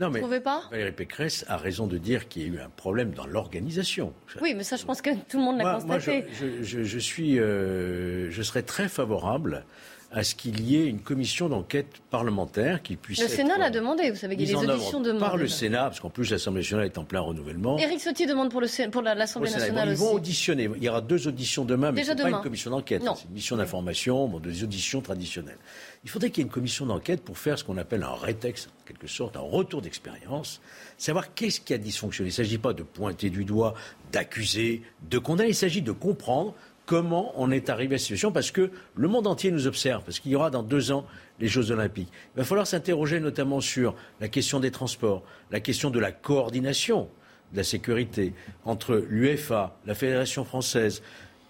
[0.00, 0.62] Non, mais trouvez pas?
[0.70, 4.12] Valérie Pécresse a raison de dire qu'il y a eu un problème dans l'organisation.
[4.40, 6.22] Oui, mais ça, je pense que tout le monde l'a constaté.
[6.22, 6.30] Moi,
[6.62, 9.64] je, je, suis, euh, je serais très favorable
[10.10, 13.20] à ce qu'il y ait une commission d'enquête parlementaire qui puisse.
[13.20, 15.20] Le Sénat l'a demandé, vous savez qu'il y a des auditions demandées.
[15.24, 17.76] Par le Sénat, parce qu'en plus l'Assemblée nationale est en plein renouvellement.
[17.78, 19.90] Éric Ciotti demande pour, le, pour l'Assemblée nationale.
[19.90, 20.70] Ils vont auditionner.
[20.76, 23.02] Il y aura deux auditions demain, mais ce n'est pas une commission d'enquête.
[23.02, 25.58] C'est une mission d'information, bon, des auditions traditionnelles.
[26.04, 28.68] Il faudrait qu'il y ait une commission d'enquête pour faire ce qu'on appelle un rétexte,
[28.68, 30.60] en quelque sorte, un retour d'expérience,
[30.96, 32.28] savoir qu'est-ce qui a dysfonctionné.
[32.28, 33.74] Il ne s'agit pas de pointer du doigt,
[34.12, 35.50] d'accuser, de condamner.
[35.50, 36.54] Il s'agit de comprendre
[36.88, 40.20] comment on est arrivé à cette situation, parce que le monde entier nous observe, parce
[40.20, 41.04] qu'il y aura dans deux ans
[41.38, 42.08] les Jeux Olympiques.
[42.34, 47.10] Il va falloir s'interroger notamment sur la question des transports, la question de la coordination
[47.52, 48.32] de la sécurité
[48.64, 51.02] entre l'UEFA, la Fédération française,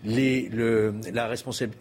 [0.05, 0.48] les,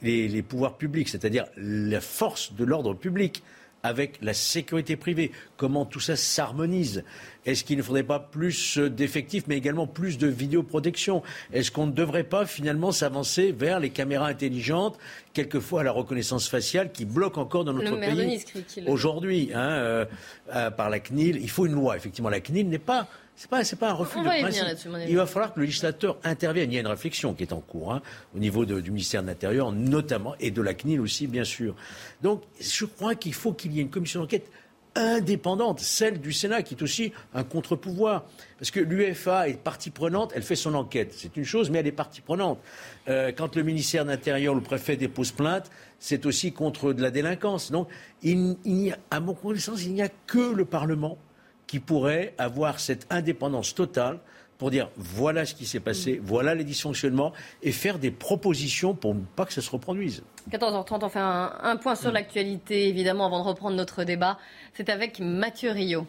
[0.04, 3.42] les, pouvoirs publics, c'est-à-dire la force de l'ordre public,
[3.84, 5.32] avec la sécurité privée.
[5.56, 7.04] Comment tout ça s'harmonise?
[7.46, 11.24] Est-ce qu'il ne faudrait pas plus d'effectifs, mais également plus de vidéoprotection?
[11.54, 14.98] Est-ce qu'on ne devrait pas finalement s'avancer vers les caméras intelligentes,
[15.34, 18.44] quelquefois à la reconnaissance faciale, qui bloque encore dans notre pays
[18.86, 20.06] aujourd'hui hein, euh,
[20.54, 21.40] euh, par la CNIL?
[21.42, 21.96] Il faut une loi.
[21.96, 23.08] Effectivement, la CNIL n'est pas
[23.38, 24.90] c'est pas, pas un refus de principe.
[25.08, 26.72] Il va falloir que le législateur intervienne.
[26.72, 28.02] Il y a une réflexion qui est en cours hein,
[28.36, 31.76] au niveau du ministère de l'Intérieur, notamment, et de la CNIL aussi, bien sûr.
[32.24, 34.50] Donc, je crois qu'il faut qu'il y ait une commission d'enquête
[34.96, 38.26] indépendante, celle du Sénat, qui est aussi un contre-pouvoir.
[38.58, 41.14] Parce que l'UFA est partie prenante, elle fait son enquête.
[41.16, 42.60] C'est une chose, mais elle est partie prenante.
[43.08, 45.70] Euh, quand le ministère de l'Intérieur, le préfet dépose plainte,
[46.00, 47.72] c'est aussi contre de la délinquance.
[47.72, 47.88] Donc,
[48.24, 51.20] il, il a, à mon connaissance, il n'y a que le Parlement
[51.68, 54.20] qui pourrait avoir cette indépendance totale
[54.58, 59.14] pour dire voilà ce qui s'est passé, voilà les dysfonctionnements, et faire des propositions pour
[59.14, 60.24] ne pas que ça se reproduise.
[60.52, 64.40] 14h30, on fait un, point sur l'actualité, évidemment, avant de reprendre notre débat.
[64.74, 66.08] C'est avec Mathieu Rio.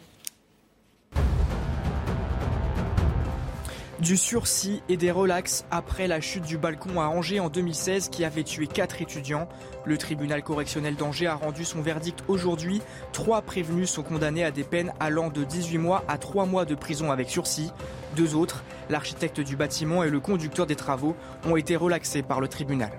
[4.00, 8.24] Du sursis et des relax après la chute du balcon à Angers en 2016 qui
[8.24, 9.48] avait tué quatre étudiants.
[9.84, 12.80] Le tribunal correctionnel d'Angers a rendu son verdict aujourd'hui.
[13.12, 16.76] Trois prévenus sont condamnés à des peines allant de 18 mois à 3 mois de
[16.76, 17.72] prison avec sursis.
[18.14, 22.46] Deux autres, l'architecte du bâtiment et le conducteur des travaux, ont été relaxés par le
[22.46, 22.92] tribunal.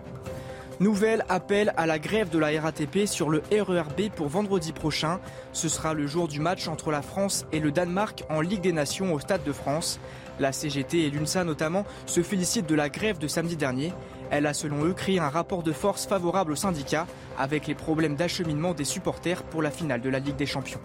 [0.79, 5.19] Nouvel appel à la grève de la RATP sur le RERB pour vendredi prochain.
[5.51, 8.71] Ce sera le jour du match entre la France et le Danemark en Ligue des
[8.71, 9.99] Nations au Stade de France.
[10.39, 13.91] La CGT et l'UNSA notamment se félicitent de la grève de samedi dernier.
[14.31, 18.15] Elle a selon eux créé un rapport de force favorable aux syndicats avec les problèmes
[18.15, 20.79] d'acheminement des supporters pour la finale de la Ligue des Champions.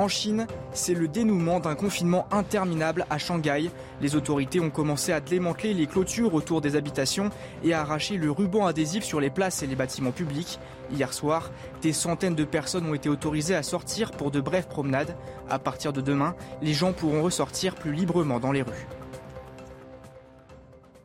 [0.00, 3.70] En Chine, c'est le dénouement d'un confinement interminable à Shanghai.
[4.00, 7.28] Les autorités ont commencé à démanteler les clôtures autour des habitations
[7.62, 10.58] et à arracher le ruban adhésif sur les places et les bâtiments publics.
[10.90, 11.50] Hier soir,
[11.82, 15.14] des centaines de personnes ont été autorisées à sortir pour de brèves promenades.
[15.50, 18.88] À partir de demain, les gens pourront ressortir plus librement dans les rues.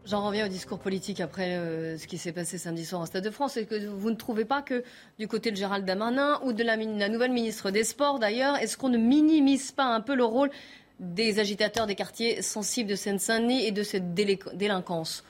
[0.05, 3.23] J'en reviens au discours politique après euh, ce qui s'est passé samedi soir au Stade
[3.23, 3.57] de France.
[3.57, 4.83] Est-ce que vous ne trouvez pas que
[5.17, 8.89] du côté de Gérald Darmanin ou de la, nouvelle ministre des Sports d'ailleurs, est-ce qu'on
[8.89, 10.51] ne minimise pas un peu le rôle
[10.99, 15.23] des agitateurs des quartiers sensibles de Seine-Saint-Denis et de cette délinquance?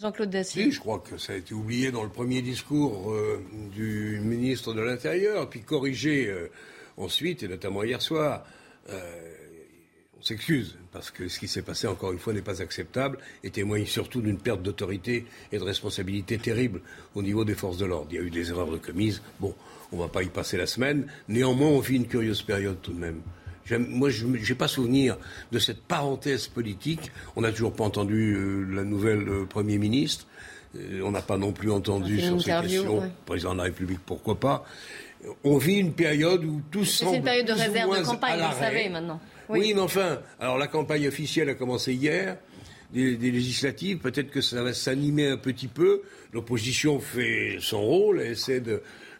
[0.00, 0.64] Jean-Claude Dacier.
[0.64, 4.72] Oui, je crois que ça a été oublié dans le premier discours euh, du ministre
[4.72, 6.50] de l'Intérieur, puis corrigé euh,
[6.96, 8.44] ensuite, et notamment hier soir
[8.88, 13.50] on s'excuse, parce que ce qui s'est passé, encore une fois, n'est pas acceptable et
[13.50, 16.82] témoigne surtout d'une perte d'autorité et de responsabilité terrible
[17.14, 18.08] au niveau des forces de l'ordre.
[18.10, 19.22] Il y a eu des erreurs de commises.
[19.40, 19.54] Bon,
[19.90, 21.06] on ne va pas y passer la semaine.
[21.28, 23.22] Néanmoins, on vit une curieuse période tout de même.
[23.70, 25.16] Moi, je n'ai pas souvenir
[25.50, 27.10] de cette parenthèse politique.
[27.36, 30.26] On n'a toujours pas entendu euh, la nouvelle euh, Premier ministre.
[30.76, 33.10] Euh, on n'a pas non plus entendu sur ces questions.
[33.24, 34.64] Président de la République, pourquoi pas.
[35.44, 37.12] On vit une période où tout semble.
[37.12, 39.20] C'est une période de réserve de campagne, vous le savez maintenant.
[39.52, 39.72] Oui.
[39.74, 42.36] mais enfin, alors la campagne officielle a commencé hier,
[42.92, 46.02] des, législatives, peut-être que ça va s'animer un petit peu.
[46.32, 48.62] L'opposition fait son rôle, elle essaie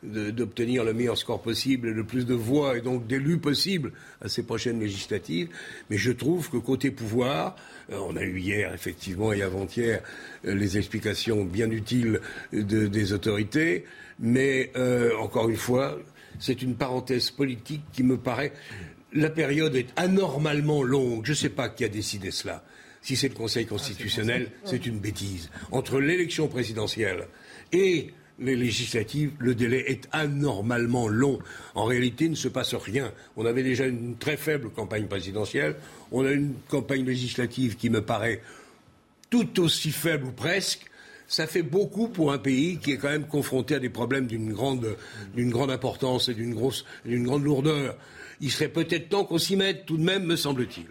[0.03, 4.42] d'obtenir le meilleur score possible le plus de voix et donc d'élus possibles à ces
[4.42, 5.49] prochaines législatives.
[5.90, 7.57] Mais je trouve que côté pouvoir,
[7.90, 10.03] euh, on a eu hier effectivement et avant-hier
[10.45, 12.21] euh, les explications bien utiles
[12.53, 13.85] des autorités,
[14.18, 15.99] mais euh, encore une fois,
[16.38, 18.53] c'est une parenthèse politique qui me paraît
[19.14, 21.25] la période est anormalement longue.
[21.25, 22.64] Je ne sais pas qui a décidé cela.
[23.03, 25.51] Si c'est le Conseil constitutionnel, ah, c'est une bêtise.
[25.72, 27.27] Entre l'élection présidentielle
[27.72, 31.38] et les législatives, le délai est anormalement long.
[31.75, 33.12] En réalité, il ne se passe rien.
[33.37, 35.77] On avait déjà une très faible campagne présidentielle.
[36.12, 38.40] On a une campagne législative qui me paraît
[39.31, 40.87] tout aussi faible ou presque.
[41.27, 44.53] Ça fait beaucoup pour un pays qui est quand même confronté à des problèmes d'une
[44.53, 44.96] grande,
[45.35, 47.96] grande importance et d'une grande lourdeur
[48.42, 50.87] il serait peut-être temps qu'on s'y mette tout de même, me semble-t-il.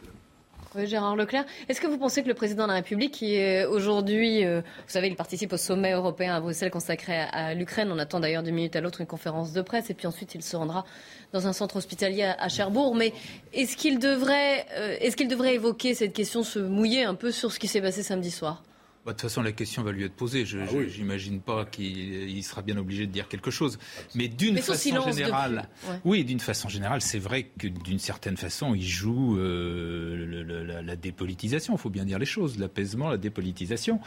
[0.74, 1.44] Oui, Gérard Leclerc.
[1.68, 4.88] Est-ce que vous pensez que le président de la République, qui est aujourd'hui, euh, vous
[4.88, 8.56] savez, il participe au sommet européen à Bruxelles consacré à, l'Ukraine, on attend d'ailleurs d'une
[8.56, 10.86] minute à l'autre une conférence de presse, et puis ensuite il se rendra
[11.34, 12.96] dans un centre hospitalier à, Cherbourg.
[12.96, 17.68] Mais euh, est-ce qu'il devrait évoquer cette question, se mouiller un peu sur ce qui
[17.68, 18.64] s'est passé samedi soir?
[19.04, 20.46] Bah, de toute façon, la question va lui être posée.
[20.46, 20.60] Je
[21.00, 23.80] n'imagine ah pas qu'il sera bien obligé de dire quelque chose.
[24.14, 25.68] Mais d'une façon générale,
[26.06, 31.74] oui, d'une façon générale, c'est vrai que d'une certaine façon, il joue euh, la, dépolitisation.
[31.74, 34.00] Il faut bien dire les choses, l'apaisement, la dépolitisation.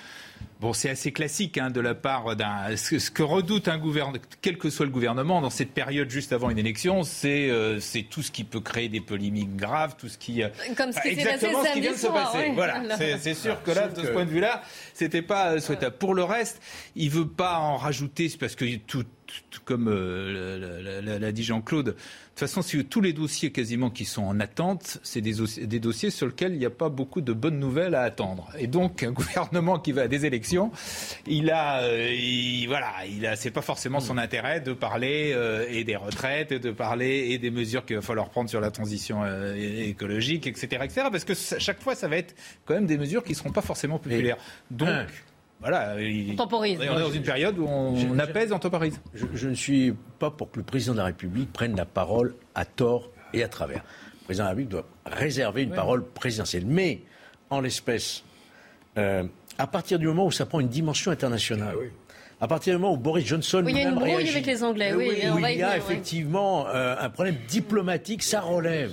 [0.60, 2.76] Bon, c'est assez classique hein, de la part d'un.
[2.76, 6.50] Ce, que redoute un gouvernement, quel que soit le gouvernement, dans cette période juste avant
[6.50, 10.44] une élection, c'est euh, tout ce qui peut créer des polémiques graves, tout ce qui.
[10.44, 12.52] Euh, Comme ce qui exactement ce qui vient de se passer.
[12.54, 14.62] Voilà, c'est sûr que là, de ce point de vue-là
[14.94, 15.96] c'était pas souhaitable.
[15.98, 16.62] Pour le reste,
[16.96, 19.04] il veut pas en rajouter, parce que tout,
[19.64, 24.22] comme euh, l'a dit Jean-Claude, de toute façon, si tous les dossiers quasiment qui sont
[24.22, 25.34] en attente, c'est des,
[25.66, 28.50] des, dossiers sur lesquels il n'y a pas beaucoup de bonnes nouvelles à attendre.
[28.58, 30.72] Et donc, un gouvernement qui va à des élections,
[31.26, 32.12] il a, euh,
[32.66, 36.70] voilà, il a, c'est pas forcément son intérêt de parler euh, et des retraites, de
[36.72, 41.06] parler et des mesures qu'il va falloir prendre sur la transition écologique, etc., etc.
[41.10, 42.34] Parce que chaque fois, ça va être
[42.64, 44.38] quand même des mesures qui ne seront pas forcément populaires.
[44.70, 45.06] Donc
[45.60, 46.78] voilà, on temporise.
[46.78, 49.00] On est dans une période où on, apaise, on temporise.
[49.14, 52.64] Je, ne suis pas pour que le président de la République prenne la parole à
[52.64, 53.82] tort et à travers.
[54.20, 56.66] Le président de la République doit réserver une parole présidentielle.
[56.66, 57.02] Mais,
[57.50, 58.24] en l'espèce,
[58.98, 59.24] euh,
[59.58, 61.84] à partir du moment où ça prend une dimension internationale, ah
[62.40, 64.62] à partir du moment où Boris Johnson oui, il y a une brouille avec les
[64.62, 68.92] Anglais, oui, où il y a effectivement euh, un problème diplomatique, ça relève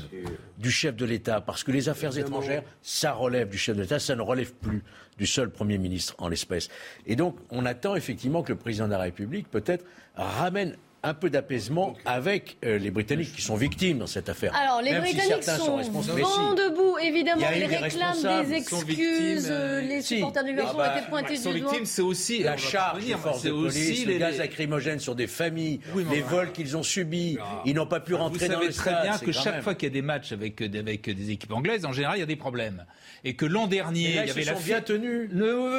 [0.57, 3.99] du chef de l'État, parce que les affaires étrangères, ça relève du chef de l'État,
[3.99, 4.83] ça ne relève plus
[5.17, 6.69] du seul Premier ministre en l'espèce.
[7.05, 11.29] Et donc, on attend effectivement que le président de la République, peut-être, ramène un peu
[11.29, 14.55] d'apaisement avec euh, les Britanniques qui sont victimes dans cette affaire.
[14.55, 17.45] Alors, les Britanniques sont, vent debout, évidemment.
[17.55, 19.47] Ils réclament des excuses.
[19.49, 21.53] Euh, les supporters du Liverpool ont été pointés du doigt.
[21.53, 25.79] victimes, c'est aussi la charge des forces de police, les gaz lacrymogènes sur des familles,
[25.95, 27.37] les vols qu'ils ont subis.
[27.65, 28.83] Ils n'ont pas pu rentrer dans le stade.
[28.83, 31.31] Vous savez très bien que chaque fois qu'il y a des matchs avec, avec des
[31.31, 32.85] équipes anglaises, en général, il y a des problèmes.
[33.23, 35.29] Et que l'an dernier, il y avait la bien tenue.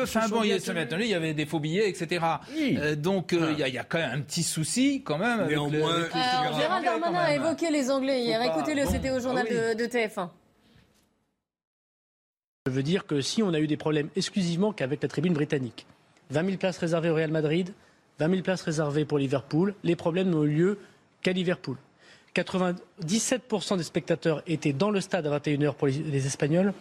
[0.02, 2.24] Enfin bon, il y avait des faux billets, etc.
[2.56, 3.46] Euh, donc ah.
[3.56, 5.46] il y a quand même un petit souci quand même.
[5.46, 6.08] Néanmoins, le,
[6.56, 8.40] Gérald Darmanin a évoqué les Anglais hier.
[8.42, 10.28] Écoutez-le, c'était au journal ah de, TF1.
[12.66, 15.86] Je veux dire que si on a eu des problèmes exclusivement qu'avec la tribune britannique,
[16.30, 17.72] 20 000 places réservées au Real Madrid,
[18.20, 20.78] 20 000 places réservées pour Liverpool, les problèmes n'ont eu lieu
[21.22, 21.76] qu'à Liverpool.
[22.34, 26.72] 97% des spectateurs étaient dans le stade à 21h pour les Espagnols,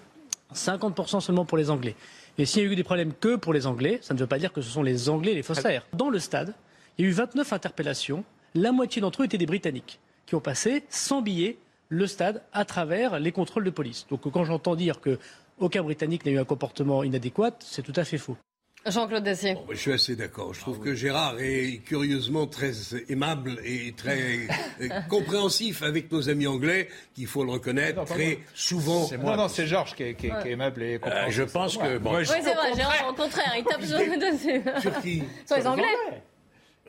[0.56, 1.96] 50% seulement pour les Anglais.
[2.38, 4.40] Et s'il y a eu des problèmes que pour les Anglais, ça ne veut pas
[4.40, 5.86] dire que ce sont les Anglais les faussaires.
[5.92, 6.54] Dans le stade,
[6.98, 8.24] il y a eu 29 interpellations.
[8.54, 11.58] La moitié d'entre eux étaient des Britanniques qui ont passé sans billets
[11.90, 14.08] le stade à travers les contrôles de police.
[14.10, 18.18] Donc quand j'entends dire qu'aucun Britannique n'a eu un comportement inadéquat, c'est tout à fait
[18.18, 18.38] faux.
[18.86, 19.58] Jean-Claude Dacier.
[19.70, 20.56] je suis assez d'accord.
[20.56, 22.72] Je trouve que Gérard est curieusement très
[23.10, 24.48] aimable et très
[24.82, 29.08] euh, compréhensif avec nos amis anglais, qu'il faut le reconnaître, très souvent.
[29.22, 31.28] Non, non, c'est Georges qui, est aimable et compréhensif.
[31.28, 31.98] Euh, je pense que...
[32.00, 35.24] Bon, oui, c'est vrai, Gérard, au contraire, il tape sur, sur qui?
[35.46, 35.86] Sur les Anglais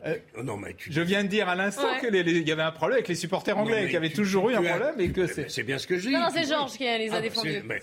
[0.04, 3.08] euh, non, mais Je viens de dire à l'instant qu'il y avait un problème avec
[3.08, 5.50] les supporters anglais, qu'il y avait toujours eu un problème et que c'est.
[5.50, 6.14] C'est bien ce que je dis.
[6.14, 7.62] Non, c'est Georges qui les a ah, défendus.
[7.66, 7.80] Mais,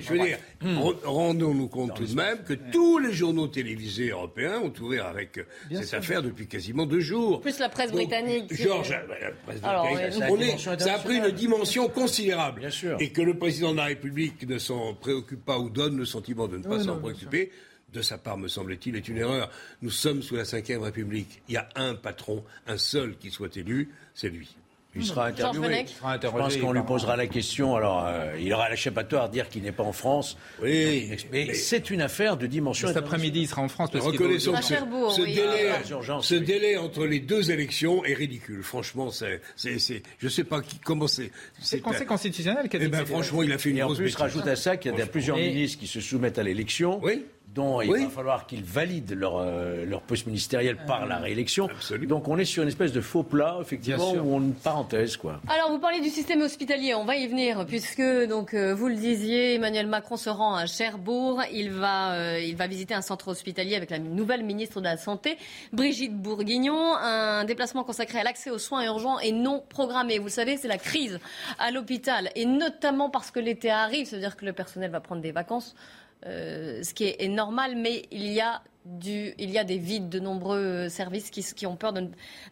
[0.00, 0.78] je veux dire, hmm.
[1.04, 5.44] rendons-nous compte tout de même que tous les journaux télévisés européens ont ouvert avec euh,
[5.70, 7.40] cette affaire depuis quasiment deux jours.
[7.40, 8.52] Plus la presse britannique.
[8.54, 9.30] Georges, euh,
[9.62, 12.60] la presse britannique, ça a pris une dimension considérable.
[12.60, 12.96] Bien sûr.
[13.00, 16.48] Et que le président de la République ne s'en préoccupe pas ou donne le sentiment
[16.48, 17.50] de ne pas s'en préoccuper
[17.94, 19.50] de sa part, me semble-t-il, est une erreur.
[19.80, 21.42] Nous sommes sous la Ve République.
[21.48, 24.56] Il y a un patron, un seul qui soit élu, c'est lui.
[24.96, 25.86] Il sera interviewé.
[25.88, 27.74] Je pense qu'on lui posera la question.
[27.74, 30.36] Alors, euh, il aura l'échappatoire à dire qu'il n'est pas en France.
[30.62, 32.88] Oui, mais c'est une affaire de dimension.
[32.88, 33.90] Cet après-midi, il sera en France.
[33.90, 38.62] Parce Reconnaissons que ce, délai, ah, ce délai entre les deux élections est ridicule.
[38.62, 39.78] Franchement, c'est, c'est,
[40.18, 41.30] je ne sais pas qui, comment c'est.
[41.60, 43.94] C'est le Conseil constitutionnel qui a eh ben, franchement, il a fait une Et en
[43.94, 47.00] plus, rajoute à ça qu'il y a plusieurs ministres qui se soumettent à l'élection.
[47.02, 47.24] Oui
[47.54, 51.68] dont il va falloir qu'ils valident leur, euh, leur poste ministériel par la réélection.
[52.02, 55.16] Donc on est sur une espèce de faux plat, effectivement, ou une parenthèse.
[55.16, 55.40] Quoi.
[55.48, 58.96] Alors vous parlez du système hospitalier, on va y venir, puisque donc euh, vous le
[58.96, 61.42] disiez, Emmanuel Macron se rend à Cherbourg.
[61.52, 64.96] Il va, euh, il va visiter un centre hospitalier avec la nouvelle ministre de la
[64.96, 65.36] Santé,
[65.72, 66.96] Brigitte Bourguignon.
[66.96, 70.18] Un déplacement consacré à l'accès aux soins urgents et non programmés.
[70.18, 71.20] Vous le savez, c'est la crise
[71.58, 75.00] à l'hôpital, et notamment parce que l'été arrive, ça veut dire que le personnel va
[75.00, 75.74] prendre des vacances.
[76.26, 81.42] Euh, ce qui est, normal, mais il y a des vides de nombreux services qui,
[81.42, 81.92] qui ont peur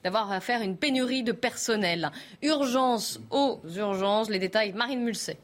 [0.05, 2.11] d'avoir à faire une pénurie de personnel.
[2.43, 5.39] Urgence aux urgences, les détails, Marine Mulset.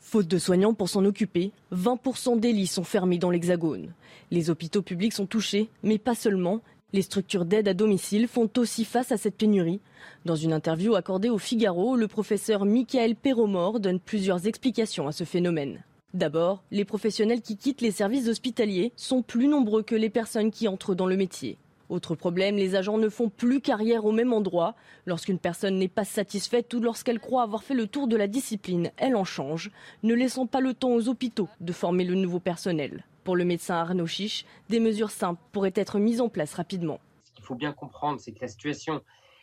[0.00, 3.94] Faute de soignants pour s'en occuper, 20% des lits sont fermés dans l'Hexagone.
[4.30, 6.60] Les hôpitaux publics sont touchés, mais pas seulement.
[6.92, 9.80] Les structures d'aide à domicile font aussi face à cette pénurie.
[10.26, 15.24] Dans une interview accordée au Figaro, le professeur Michael Perromor donne plusieurs explications à ce
[15.24, 15.82] phénomène.
[16.14, 20.68] D'abord, les professionnels qui quittent les services hospitaliers sont plus nombreux que les personnes qui
[20.68, 21.56] entrent dans le métier.
[21.88, 24.74] Autre problème, les agents ne font plus carrière au même endroit.
[25.06, 28.90] Lorsqu'une personne n'est pas satisfaite ou lorsqu'elle croit avoir fait le tour de la discipline,
[28.98, 29.70] elle en change,
[30.02, 33.04] ne laissant pas le temps aux hôpitaux de former le nouveau personnel.
[33.24, 36.98] Pour le médecin Arnaud Chiche, des mesures simples pourraient être mises en place rapidement.
[37.24, 39.00] Ce qu'il faut bien comprendre, c'est que la situation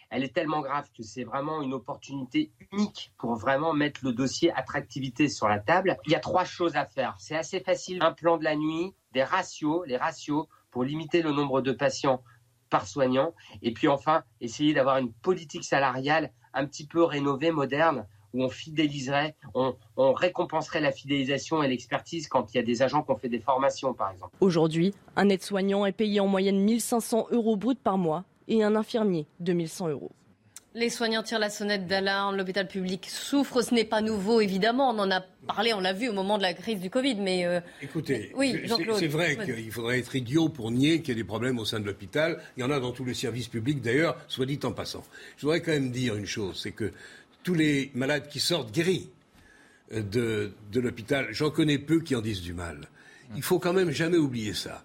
[0.09, 4.51] elle est tellement grave que c'est vraiment une opportunité unique pour vraiment mettre le dossier
[4.53, 5.97] attractivité sur la table.
[6.05, 7.15] Il y a trois choses à faire.
[7.19, 7.99] C'est assez facile.
[8.01, 12.23] Un plan de la nuit, des ratios, les ratios pour limiter le nombre de patients
[12.69, 13.33] par soignant.
[13.61, 18.49] Et puis enfin, essayer d'avoir une politique salariale un petit peu rénovée, moderne, où on
[18.49, 19.75] fidéliserait, on,
[20.13, 23.39] récompenserait la fidélisation et l'expertise quand il y a des agents qui ont fait des
[23.39, 24.35] formations, par exemple.
[24.39, 29.25] Aujourd'hui, un aide-soignant est payé en moyenne 1500 euros brut par mois et un infirmier
[29.39, 30.11] 2100 euros.
[30.75, 34.99] Les soignants tirent la sonnette d'alarme, l'hôpital public souffre, ce n'est pas nouveau évidemment, on
[34.99, 37.43] en a parlé, on l'a vu au moment de la crise du Covid, mais...
[37.45, 38.31] Euh, Écoutez,
[38.99, 41.79] c'est vrai qu'il faudrait être idiot pour nier qu'il y a des problèmes au sein
[41.79, 44.71] de l'hôpital, il y en a dans tous les services publics d'ailleurs, soit dit en
[44.71, 45.03] passant.
[45.37, 46.91] Je voudrais quand même dire une chose, c'est que
[47.41, 49.09] tous les malades qui sortent guéris
[49.91, 52.87] euh, de, de l'hôpital, j'en connais peu qui en disent du mal.
[53.35, 54.83] Il faut quand même jamais oublier ça.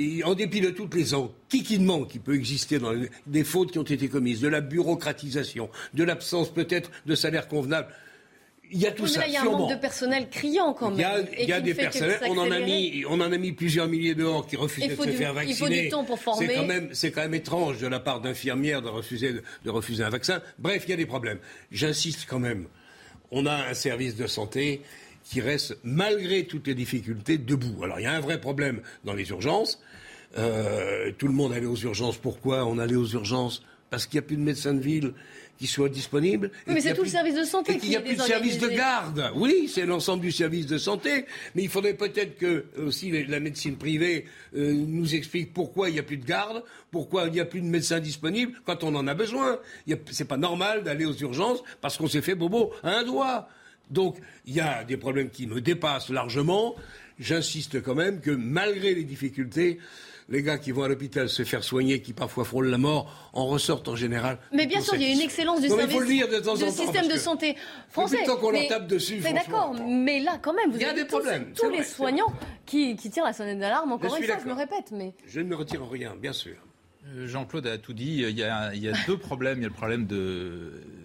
[0.00, 3.80] Et en dépit de toutes les enquiquinements qui peuvent exister dans les, des fautes qui
[3.80, 7.88] ont été commises, de la bureaucratisation, de l'absence peut-être de salaire convenable,
[8.70, 9.26] il y a tout ça.
[9.26, 11.26] il y a un manque de personnel criant quand même.
[11.38, 12.20] Il y a, des personnels.
[12.28, 15.10] On en a mis, on en a mis plusieurs milliers dehors qui refusaient de se
[15.10, 15.54] faire vacciner.
[15.54, 16.46] Il faut du temps pour former.
[16.46, 20.04] C'est quand même, c'est quand même étrange de la part d'infirmières de refuser, de refuser
[20.04, 20.42] un vaccin.
[20.58, 21.38] Bref, il y a des problèmes.
[21.72, 22.66] J'insiste quand même.
[23.30, 24.82] On a un service de santé
[25.28, 27.84] qui reste, malgré toutes les difficultés, debout.
[27.84, 29.80] Alors, il y a un vrai problème dans les urgences.
[30.36, 32.16] Euh, tout le monde allait aux urgences.
[32.16, 33.62] Pourquoi on allait aux urgences?
[33.90, 35.12] Parce qu'il n'y a plus de médecins de ville
[35.58, 36.50] qui soient disponibles.
[36.66, 38.58] Oui, mais c'est tout le service de santé et qu'il n'y a plus de service
[38.58, 39.32] de garde.
[39.34, 41.24] Oui, c'est l'ensemble du service de santé.
[41.54, 44.26] Mais il faudrait peut-être que aussi la médecine privée
[44.56, 47.60] euh, nous explique pourquoi il n'y a plus de garde, pourquoi il n'y a plus
[47.60, 49.58] de médecins disponibles quand on en a besoin.
[50.10, 53.48] C'est pas normal d'aller aux urgences parce qu'on s'est fait bobo à un doigt.
[53.90, 54.16] Donc
[54.46, 56.74] il y a des problèmes qui me dépassent largement.
[57.18, 59.78] J'insiste quand même que malgré les difficultés,
[60.28, 63.46] les gars qui vont à l'hôpital se faire soigner, qui parfois frôlent la mort, en
[63.46, 64.38] ressortent en général.
[64.52, 67.56] Mais bien sûr, il y a une excellence du service, de système de santé
[67.88, 68.24] français.
[68.24, 69.20] Tant qu'on leur tape dessus.
[69.22, 71.52] C'est d'accord, mais là quand même, vous il y a avez des problèmes.
[71.54, 72.32] tous, les soignants
[72.66, 73.92] qui, tirent la sonnette d'alarme.
[73.92, 76.56] Encore une fois, je me répète, mais je ne me retire rien, bien sûr.
[77.14, 78.24] Euh, Jean-Claude a tout dit.
[78.28, 78.72] Il y a,
[79.06, 79.58] deux problèmes.
[79.58, 80.06] Il y a le problème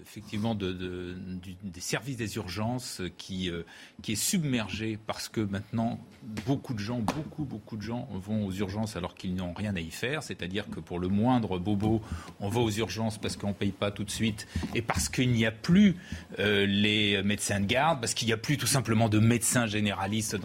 [0.03, 1.15] effectivement de,
[1.63, 3.63] des services des urgences qui, euh,
[4.01, 5.99] qui est submergé parce que maintenant
[6.45, 9.79] beaucoup de gens, beaucoup, beaucoup de gens vont aux urgences alors qu'ils n'ont rien à
[9.79, 10.23] y faire.
[10.23, 12.01] C'est-à-dire que pour le moindre bobo,
[12.39, 15.31] on va aux urgences parce qu'on ne paye pas tout de suite et parce qu'il
[15.31, 15.95] n'y a plus
[16.39, 20.37] euh, les médecins de garde, parce qu'il n'y a plus tout simplement de médecins généralistes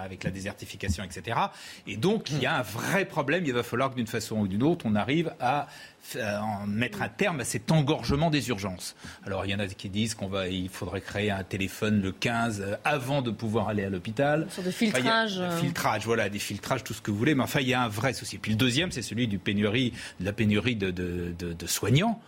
[0.00, 1.38] avec la désertification, etc.
[1.86, 3.44] Et donc il y a un vrai problème.
[3.46, 5.68] Il va falloir que d'une façon ou d'une autre, arrive à
[6.16, 8.96] euh, mettre un terme à cet engorgement des urgences.
[9.24, 12.10] Alors il y en a qui disent qu'on va, il faudrait créer un téléphone le
[12.10, 14.48] 15 euh, avant de pouvoir aller à l'hôpital.
[14.50, 15.38] Sorte de filtrage.
[15.38, 15.56] Euh.
[15.58, 17.36] filtrage, voilà, des filtrages, tout ce que vous voulez.
[17.36, 18.38] Mais enfin, il y a un vrai souci.
[18.38, 22.20] Puis le deuxième, c'est celui du pénurie, de la pénurie de, de soignants.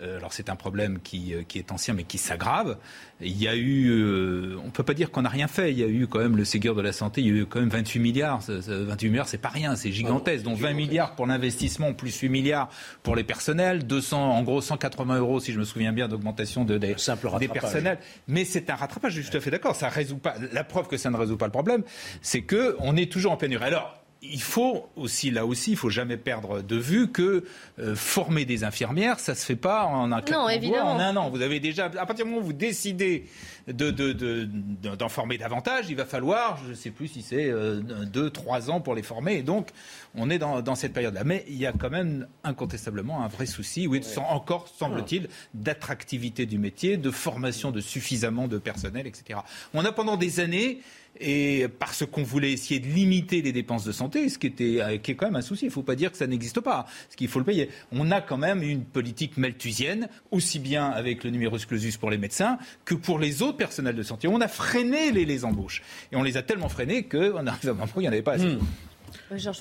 [0.00, 2.78] Euh, alors c'est un problème qui, euh, qui, est ancien mais qui s'aggrave.
[3.20, 5.70] Il y a eu, euh, on ne peut pas dire qu'on n'a rien fait.
[5.70, 7.46] Il y a eu quand même le Ségur de la santé, il y a eu
[7.46, 8.40] quand même 28 milliards.
[8.48, 10.44] 28 milliards, c'est pas rien, c'est gigantesque.
[10.44, 12.68] Donc 20 milliards pour l'investissement, plus 8 milliards
[13.02, 16.76] pour les personnels, 200, en gros 180 euros si je me souviens bien d'augmentation de,
[16.76, 16.96] des,
[17.38, 17.98] des personnels.
[18.26, 19.76] Mais c'est un rattrapage, je suis tout à fait d'accord.
[19.76, 20.34] Ça résout pas.
[20.52, 21.84] La preuve que ça ne résout pas le problème,
[22.20, 23.64] c'est que on est toujours en pénurie.
[23.64, 27.44] Alors il faut aussi, là aussi, il faut jamais perdre de vue que
[27.78, 30.92] euh, former des infirmières, ça se fait pas en un, non, évidemment.
[30.92, 31.30] en un an.
[31.30, 33.26] Vous avez déjà, à partir du moment où vous décidez
[33.66, 37.80] d'en de, de, former davantage, il va falloir, je ne sais plus si c'est euh,
[37.80, 39.36] deux, trois ans pour les former.
[39.36, 39.70] Et donc,
[40.14, 41.24] on est dans, dans cette période-là.
[41.24, 46.58] Mais il y a quand même incontestablement un vrai souci, oui, encore, semble-t-il, d'attractivité du
[46.58, 49.40] métier, de formation de suffisamment de personnel, etc.
[49.72, 50.80] On a pendant des années
[51.20, 54.98] et parce qu'on voulait essayer de limiter les dépenses de santé, ce qui, était, euh,
[54.98, 55.66] qui est quand même un souci.
[55.66, 57.70] Il ne faut pas dire que ça n'existe pas, ce qu'il faut le payer.
[57.92, 62.18] On a quand même une politique malthusienne, aussi bien avec le numerus clausus pour les
[62.18, 64.28] médecins que pour les autres personnels de santé.
[64.28, 65.82] On a freiné les, les embauches.
[66.12, 68.12] Et on les a tellement freinés qu'on arrive à un moment où il n'y en
[68.12, 68.46] avait pas assez.
[68.46, 68.60] Hmm.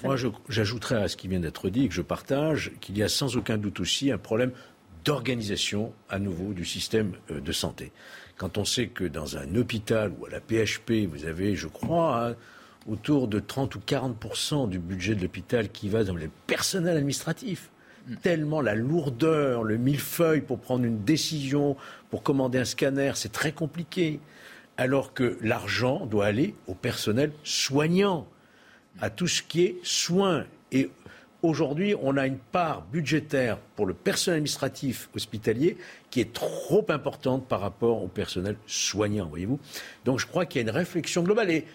[0.03, 0.15] Moi,
[0.49, 3.57] j'ajouterais à ce qui vient d'être dit, que je partage, qu'il y a sans aucun
[3.57, 4.51] doute aussi un problème
[5.05, 7.91] d'organisation à nouveau du système euh, de santé.
[8.37, 12.29] Quand on sait que dans un hôpital ou à la PHP, vous avez, je crois,
[12.29, 12.35] hein,
[12.87, 17.69] autour de 30 ou 40% du budget de l'hôpital qui va dans le personnel administratif.
[18.07, 18.15] Mm.
[18.17, 21.77] Tellement la lourdeur, le millefeuille pour prendre une décision,
[22.09, 24.19] pour commander un scanner, c'est très compliqué.
[24.77, 28.27] Alors que l'argent doit aller au personnel soignant,
[28.99, 30.45] à tout ce qui est soins.
[30.71, 30.89] Et
[31.43, 35.75] Aujourd'hui, on a une part budgétaire pour le personnel administratif hospitalier
[36.09, 39.59] qui est trop importante par rapport au personnel soignant, voyez-vous.
[40.05, 41.51] Donc je crois qu'il y a une réflexion globale.
[41.51, 41.65] Et,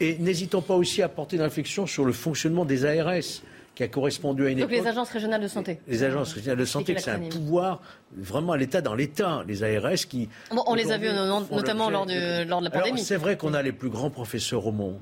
[0.00, 3.42] et n'hésitons pas aussi à porter une réflexion sur le fonctionnement des ARS
[3.74, 5.78] qui a correspondu à une Donc les agences régionales de santé.
[5.86, 7.82] Les agences régionales de santé, c'est un pouvoir
[8.16, 9.44] vraiment à l'État dans l'État.
[9.46, 10.30] Les ARS qui.
[10.50, 11.10] on les a vus
[11.52, 13.00] notamment lors de, lors de la pandémie.
[13.00, 14.98] C'est vrai qu'on a les plus grands professeurs au monde.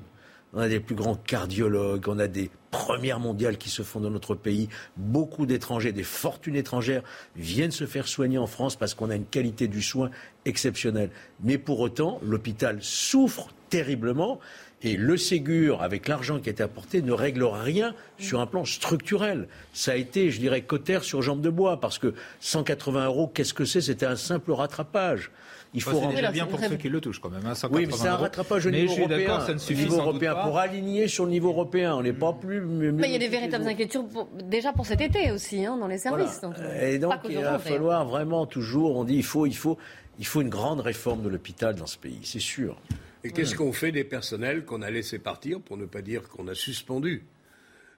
[0.57, 4.09] On a des plus grands cardiologues, on a des premières mondiales qui se font dans
[4.09, 4.69] notre pays.
[4.97, 7.03] Beaucoup d'étrangers, des fortunes étrangères
[7.35, 10.09] viennent se faire soigner en France parce qu'on a une qualité du soin
[10.45, 11.11] exceptionnelle.
[11.43, 14.39] Mais pour autant, l'hôpital souffre terriblement.
[14.81, 18.65] Et le Ségur, avec l'argent qui a été apporté, ne règle rien sur un plan
[18.65, 19.47] structurel.
[19.73, 23.53] Ça a été, je dirais, cotère sur jambe de bois, parce que 180 euros, qu'est-ce
[23.53, 23.81] que c'est?
[23.81, 25.29] C'était un simple rattrapage.
[25.73, 26.31] Il faut rendre...
[26.31, 27.45] bien pour ceux qui le touchent quand même.
[27.45, 29.39] Hein, oui, mais c'est un rattrapage au niveau européen.
[29.41, 31.95] Ça ne suffit niveau européen pour aligner sur le niveau européen.
[31.95, 32.61] On n'est pas plus.
[32.61, 34.05] Mais il y a des véritables inquiétudes
[34.43, 36.41] déjà pour cet été aussi hein, dans les services.
[36.81, 38.97] Et donc il va falloir vraiment toujours.
[38.97, 39.77] On dit il faut, il faut,
[40.19, 42.79] il faut une grande réforme de l'hôpital dans ce pays, c'est sûr.
[43.23, 46.47] Et qu'est-ce qu'on fait des personnels qu'on a laissés partir, pour ne pas dire qu'on
[46.47, 47.25] a suspendu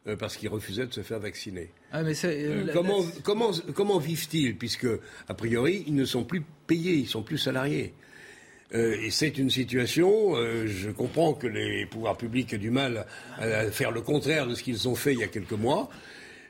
[0.08, 1.72] euh, parce qu'ils refusaient de se faire vacciner.
[1.92, 4.88] Ah, mais euh, comment, comment, comment vivent-ils Puisque,
[5.28, 7.94] a priori, ils ne sont plus payés, ils sont plus salariés.
[8.74, 10.36] Euh, et c'est une situation,
[10.66, 13.06] je comprends que les pouvoirs publics aient du mal
[13.40, 15.90] à faire le contraire de ce qu'ils ont fait il y a quelques mois.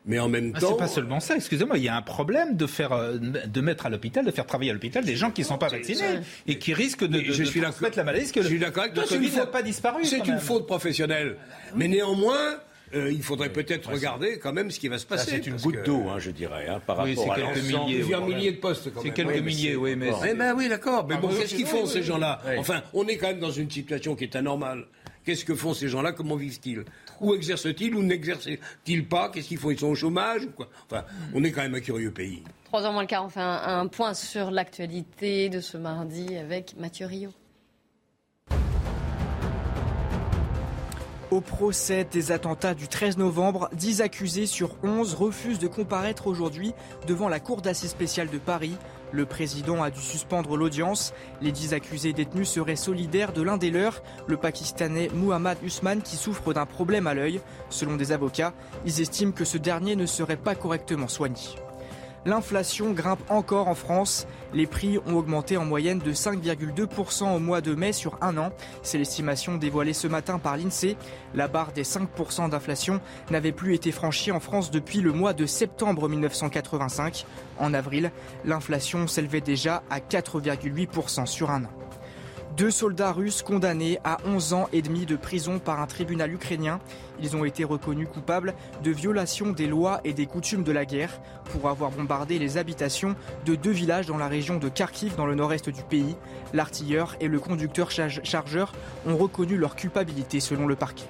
[0.06, 0.72] Mais en même ah, temps.
[0.72, 3.86] C'est pas seulement ça, excusez-moi, il y a un problème de, faire, euh, de mettre
[3.86, 6.58] à l'hôpital, de faire travailler à l'hôpital des gens qui ne sont pas vaccinés et
[6.58, 8.32] qui risquent de, de, je suis transmettre la maladie.
[8.32, 10.06] Que je suis d'accord avec toi, Covid n'a pas disparu.
[10.06, 11.38] C'est une faute professionnelle.
[11.76, 12.60] Mais néanmoins.
[12.94, 15.32] Euh, il faudrait peut-être regarder quand même ce qui va se passer.
[15.32, 18.26] C'est une goutte d'eau, hein, je dirais, hein, par oui, rapport à quelques milliers, plusieurs
[18.26, 18.90] milliers de postes.
[19.02, 20.12] C'est quelques milliers, oui, mais.
[20.28, 21.06] Eh ben oui, d'accord.
[21.08, 22.42] Mais bon, qu'est-ce qu'ils font ces gens-là?
[22.58, 24.86] Enfin, on est quand même dans une situation qui est anormale.
[25.26, 26.12] Qu'est-ce que font ces gens-là?
[26.14, 26.84] Comment vivent-ils?
[27.20, 27.94] Où exercent-ils?
[27.94, 29.30] Ou n'exercent-ils pas?
[29.30, 29.70] Qu'est-ce qu'ils font?
[29.70, 30.70] Ils sont au chômage ou quoi?
[30.90, 32.42] Enfin, on est quand même un curieux pays.
[32.66, 36.76] Trois ans moins le quart, on fait un, point sur l'actualité de ce mardi avec
[36.78, 37.32] Mathieu Rio.
[41.32, 46.74] Au procès des attentats du 13 novembre, 10 accusés sur 11 refusent de comparaître aujourd'hui
[47.06, 48.76] devant la Cour d'assises spéciale de Paris.
[49.12, 51.14] Le président a dû suspendre l'audience.
[51.40, 56.16] Les 10 accusés détenus seraient solidaires de l'un des leurs, le Pakistanais Muhammad Usman, qui
[56.16, 57.42] souffre d'un problème à l'œil.
[57.70, 58.56] Selon des avocats,
[58.88, 61.44] ils estiment que ce dernier ne serait pas correctement soigné.
[62.26, 64.28] L'inflation grimpe encore en France.
[64.54, 68.52] Les prix ont augmenté en moyenne de 5,2% au mois de mai sur un an.
[68.82, 70.98] C'est l'estimation dévoilée ce matin par l'INSEE.
[71.34, 73.00] La barre des 5% d'inflation
[73.32, 77.26] n'avait plus été franchie en France depuis le mois de septembre 1985.
[77.58, 78.12] En avril,
[78.44, 81.70] l'inflation s'élevait déjà à 4,8% sur un an.
[82.58, 86.80] Deux soldats russes condamnés à 11 ans et demi de prison par un tribunal ukrainien.
[87.22, 91.22] Ils ont été reconnus coupables de violation des lois et des coutumes de la guerre
[91.46, 95.36] pour avoir bombardé les habitations de deux villages dans la région de Kharkiv dans le
[95.36, 96.16] nord-est du pays.
[96.54, 98.74] L'artilleur et le conducteur chargeur
[99.06, 101.08] ont reconnu leur culpabilité selon le parquet.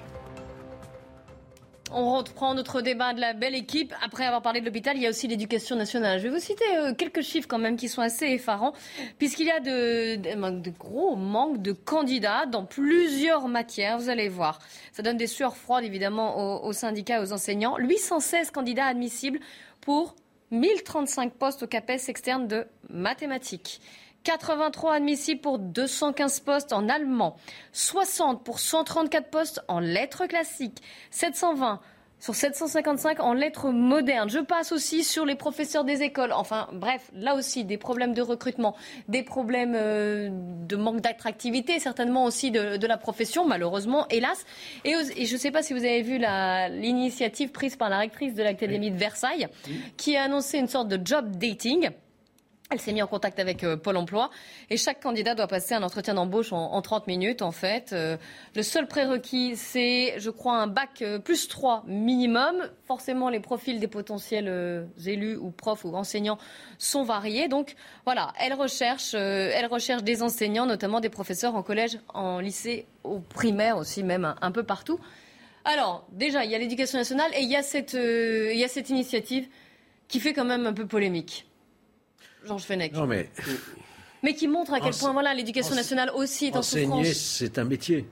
[1.92, 3.92] On reprend notre débat de la belle équipe.
[4.04, 6.20] Après avoir parlé de l'hôpital, il y a aussi l'éducation nationale.
[6.20, 8.72] Je vais vous citer euh, quelques chiffres quand même qui sont assez effarants,
[9.18, 13.98] puisqu'il y a de, de, gros manques de candidats dans plusieurs matières.
[13.98, 14.60] Vous allez voir.
[14.92, 17.76] Ça donne des sueurs froides évidemment aux, syndicats aux enseignants.
[17.78, 19.40] 816 candidats admissibles
[19.80, 20.14] pour
[20.52, 23.80] 1035 postes au CAPES externe de mathématiques.
[24.24, 27.36] 83 admissibles pour 215 postes en allemand,
[27.72, 31.80] 60 pour 134 postes en lettres classiques, 720
[32.20, 34.28] sur 755 en lettres modernes.
[34.28, 36.32] Je passe aussi sur les professeurs des écoles.
[36.32, 38.76] Enfin, bref, là aussi, des problèmes de recrutement,
[39.08, 44.44] des problèmes euh, de manque d'attractivité, certainement aussi de, la profession, malheureusement, hélas.
[44.84, 48.42] Et, je ne sais pas si vous avez vu l'initiative prise par la rectrice de
[48.42, 49.48] l'Académie de Versailles,
[49.96, 51.90] qui a annoncé une sorte de job dating.
[52.72, 54.30] Elle s'est mise en contact avec euh, Pôle emploi
[54.70, 57.92] et chaque candidat doit passer un entretien d'embauche en, en, 30 minutes en fait.
[57.92, 58.16] Euh,
[58.54, 62.70] le seul prérequis, c'est je crois un bac euh, plus 3 minimum.
[62.86, 66.38] Forcément, les profils des potentiels élus ou profs ou enseignants
[66.78, 67.48] sont variés.
[67.48, 72.86] Donc voilà, elle recherche, elle recherche des enseignants, notamment des professeurs en collège, en lycée,
[73.02, 75.00] au primaire aussi même un, peu partout.
[75.64, 79.48] Alors déjà, il y a l'éducation nationale et il y a cette initiative
[80.08, 81.49] qui fait quand même un peu polémique.
[82.46, 82.92] Georges Fenech.
[82.92, 83.30] Non, mais.
[84.22, 86.92] Mais qui montre à quel point voilà, l'éducation nationale aussi est en souffrance.
[86.92, 88.06] Enseigner, c'est un métier.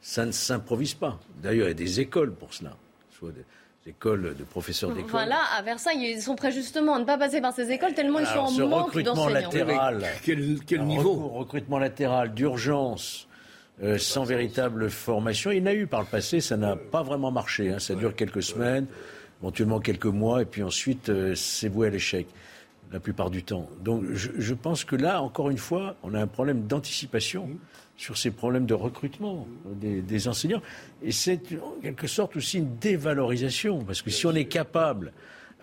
[0.00, 1.18] Ça ne s'improvise pas.
[1.42, 2.76] D'ailleurs, il y a des écoles pour cela.
[3.10, 5.10] Soit des écoles de professeurs d'école.
[5.10, 8.20] Voilà, à Versailles, ils sont prêts justement à ne pas passer par ces écoles tellement
[8.20, 13.28] ils sont en manque recrutement latéral, quel, quel niveau Recrutement latéral d'urgence.
[13.82, 15.50] Euh, sans véritable formation.
[15.50, 17.70] Il y en a eu par le passé, ça n'a pas vraiment marché.
[17.70, 17.78] Hein.
[17.78, 18.86] Ça dure quelques semaines,
[19.40, 22.26] éventuellement quelques mois, et puis ensuite euh, c'est voué à l'échec
[22.92, 23.68] la plupart du temps.
[23.80, 27.48] Donc je, pense que là, encore une fois, on a un problème d'anticipation
[27.96, 30.62] sur ces problèmes de recrutement des, enseignants.
[31.02, 35.12] Et c'est en quelque sorte aussi une dévalorisation, parce que si on est capable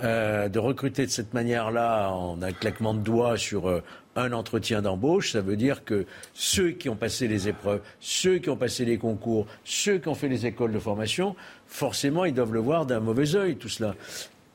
[0.01, 3.82] de recruter de cette manière-là en un claquement de doigts sur
[4.15, 8.49] un entretien d'embauche, ça veut dire que ceux qui ont passé les épreuves, ceux qui
[8.49, 11.36] ont passé les concours, ceux qui ont fait les écoles de formation,
[11.67, 13.95] forcément, ils doivent le voir d'un mauvais œil, tout cela.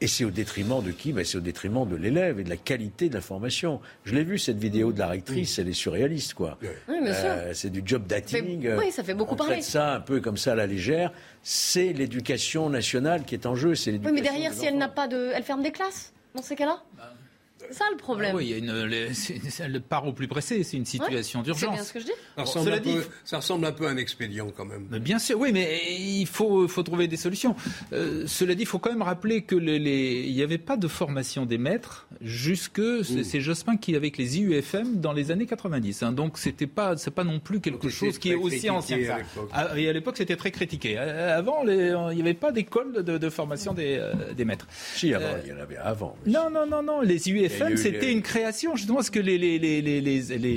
[0.04, 1.14] Et c'est au détriment de qui?
[1.14, 3.80] Ben, C'est au détriment de l'élève et de la qualité de la formation.
[4.04, 6.58] Je l'ai vu, cette vidéo de la rectrice, elle est surréaliste, quoi.
[6.90, 8.68] Euh, c'est du job dating.
[8.76, 9.62] oui, ça fait beaucoup On parler.
[9.62, 11.10] ça un peu comme ça à la légère.
[11.42, 13.72] C'est l'éducation nationale qui est en jeu.
[13.86, 15.30] Oui, mais derrière, si elle n'a pas de...
[15.34, 16.82] Elle ferme des classes dans ces cas-là?
[16.98, 17.14] Bah,
[17.68, 18.30] c'est ça le problème.
[18.32, 19.12] Ah oui, il y a une,
[19.60, 21.70] elle part au plus pressé, c'est une situation d'urgence.
[21.70, 22.12] C'est bien ce que je dis.
[22.36, 24.86] Ça ressemble, un peu, ça ressemble, un peu, à un expédient quand même.
[25.00, 27.54] Bien sûr, oui, mais il faut, faut trouver des solutions.
[27.92, 30.88] Euh, cela dit, il faut quand même rappeler que les, il n'y avait pas de
[30.88, 36.02] formation des maîtres jusque c'est Jospin qui avec les IUFM dans les années 90.
[36.02, 39.06] Hein, donc c'était pas, c'est pas non plus quelque chose qui est aussi ancien que
[39.06, 39.18] ça.
[39.52, 40.96] Ah, et à l'époque, c'était très critiqué.
[40.98, 44.66] Euh, avant, les, il n'y avait pas d'école de, formation des, euh, des maîtres.
[44.94, 46.16] Si, avant, il y en avait avant.
[46.26, 47.00] Non, non, non, non.
[47.00, 49.38] Les IUFM c'était une création, justement, parce que les...
[49.38, 50.00] les, les, les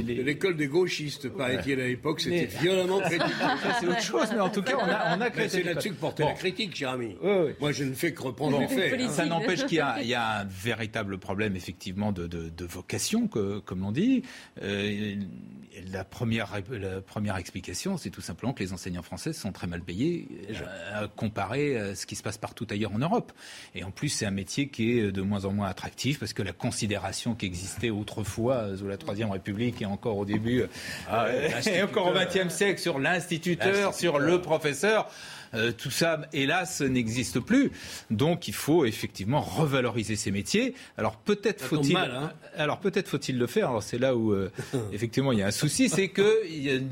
[0.03, 3.33] L'école des gauchistes, paraît-il, à l'époque, c'était violemment critiqué.
[3.79, 5.49] c'est autre chose, mais en tout cas, on a, on a créé...
[5.49, 7.15] C'est là-dessus que portait la critique, cher ami.
[7.59, 8.93] Moi, je ne fais que reprendre les faits.
[8.99, 9.09] Hein.
[9.09, 13.91] Ça n'empêche qu'il y, a un véritable problème, effectivement, de, de, vocation, que, comme l'on
[13.91, 14.23] dit.
[15.77, 19.67] Euh, la, première, la première explication, c'est tout simplement que les enseignants français sont très
[19.67, 23.31] mal payés, euh, comparé à ce qui se passe partout ailleurs en Europe.
[23.75, 26.43] Et en plus, c'est un métier qui est de moins en moins attractif, parce que
[26.43, 30.63] la considération qui existait autrefois euh, sous la Troisième République et encore au début,
[31.09, 35.09] ah euh, et encore au XXe siècle, sur l'instituteur, sur le professeur.
[35.53, 37.71] Euh, tout ça, hélas, n'existe plus.
[38.11, 40.73] Donc, il faut effectivement revaloriser ces métiers.
[40.97, 42.31] Alors peut-être faut-il, hein.
[42.55, 43.69] alors peut-être faut-il le faire.
[43.69, 44.51] Alors c'est là où euh,
[44.93, 46.43] effectivement il y a un souci, c'est que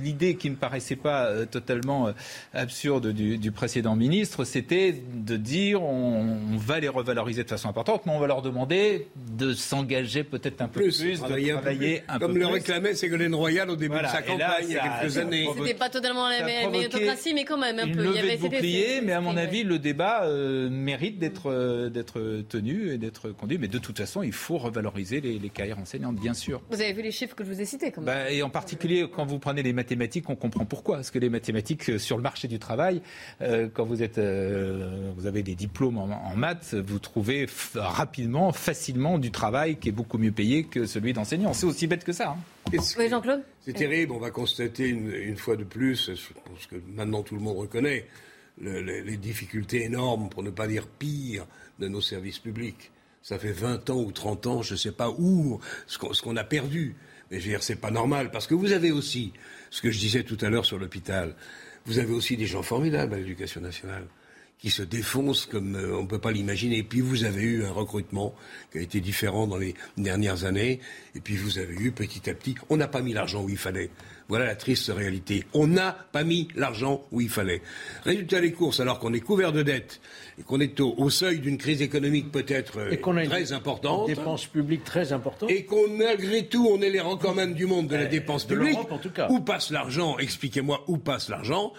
[0.01, 2.11] l'idée qui me paraissait pas euh, totalement
[2.53, 8.11] absurde du, précédent ministre, c'était de dire on, va les revaloriser de façon importante, mais
[8.11, 11.51] on va leur demander de s'engager peut-être un peu plus, de travailler
[12.07, 14.99] un, peu, Comme le réclamait Ségolène Royal au début de sa campagne il y a
[14.99, 15.47] quelques années.
[15.57, 18.05] C'était pas totalement la méritocratie, mais quand même un peu.
[18.05, 22.91] Il y avait mais à mon avis, le débat euh, mérite d'être euh, d'être tenu
[22.91, 23.57] et d'être conduit.
[23.57, 26.61] Mais de toute façon, il faut revaloriser les, carrières enseignantes, bien sûr.
[26.69, 28.13] Vous avez vu les chiffres que je vous ai cités, quand même.
[28.13, 30.95] Bah, et en particulier, quand vous prenez les mathématiques, on comprend pourquoi.
[30.95, 33.01] Parce que les mathématiques euh, sur le marché du travail,
[33.73, 39.77] quand vous êtes, vous avez des diplômes en, maths, vous trouvez rapidement, facilement du travail
[39.77, 41.53] qui est beaucoup mieux payé que celui d'enseignant.
[41.53, 42.29] C'est aussi bête que ça.
[42.29, 42.37] Hein.
[42.97, 43.43] Oui, Jean-Claude?
[43.61, 44.13] C'est terrible.
[44.13, 48.05] On va constater une, une, fois de plus, ce que maintenant tout le monde reconnaît,
[48.59, 51.45] les difficultés énormes, pour ne pas dire pire,
[51.79, 52.91] de nos services publics.
[53.21, 56.43] Ça fait 20 ans ou 30 ans, je ne sais pas où, ce qu'on a
[56.43, 56.95] perdu.
[57.31, 59.33] Mais je veux dire, c'est pas normal, parce que vous avez aussi,
[59.71, 61.35] ce que je disais tout à l'heure sur l'hôpital,
[61.85, 64.07] vous avez aussi des gens formidables à l'éducation nationale
[64.59, 66.77] qui se défoncent comme euh, on ne peut pas l'imaginer.
[66.77, 68.33] Et puis vous avez eu un recrutement
[68.71, 70.79] qui a été différent dans les dernières années.
[71.15, 73.57] Et puis vous avez eu petit à petit, on n'a pas mis l'argent où il
[73.57, 73.89] fallait.
[74.27, 75.43] Voilà la triste réalité.
[75.53, 77.61] On n'a pas mis l'argent où il fallait.
[78.05, 80.01] Résultat des courses, alors qu'on est couvert de dettes
[80.39, 84.09] et qu'on est au, seuil d'une crise économique peut-être euh, très importante.
[84.09, 85.51] Une dépense publique très importante.
[85.51, 88.45] Et qu'on, malgré tout, on est les rangs quand même du monde de la dépense
[88.45, 88.79] publique.
[88.89, 89.27] En tout cas.
[89.29, 90.17] Où passe l'argent?
[90.17, 91.71] Expliquez-moi où passe l'argent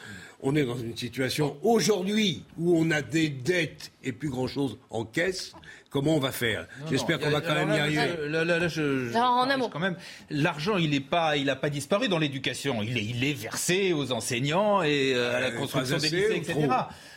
[0.47, 4.78] on est dans une situation aujourd'hui où on a des dettes et plus grand chose
[4.90, 5.53] en caisse.
[5.90, 6.68] Comment on va faire?
[6.88, 8.28] J'espère qu'on va quand même y arriver.
[8.28, 9.97] Là, là, je, en quand même.
[10.30, 12.82] L'argent, il n'est pas, il n'a pas disparu dans l'éducation.
[12.82, 16.68] Il est, il est versé aux enseignants et euh, à la construction des lycées, etc.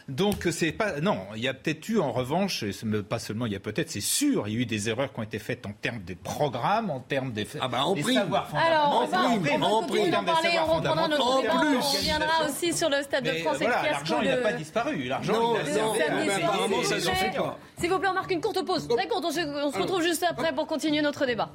[0.10, 2.66] Donc c'est pas non, il y a peut-être eu en revanche,
[3.08, 5.20] pas seulement il y a peut-être, c'est sûr, il y a eu des erreurs qui
[5.20, 8.48] ont été faites en termes de programmes, en termes des, ah bah en des savoirs
[8.48, 8.76] fondamentaux.
[8.76, 9.22] Alors on va
[9.66, 13.32] en continuer d'en parler, on reprendra notre débat, on reviendra aussi sur le Stade de
[13.40, 17.58] France et voilà, L'argent il n'a pas disparu, l'argent il a mais apparemment ça pas.
[17.80, 18.88] S'il vous plaît, on marque une courte pause.
[18.88, 21.52] Très courte, on se retrouve juste après pour continuer notre débat.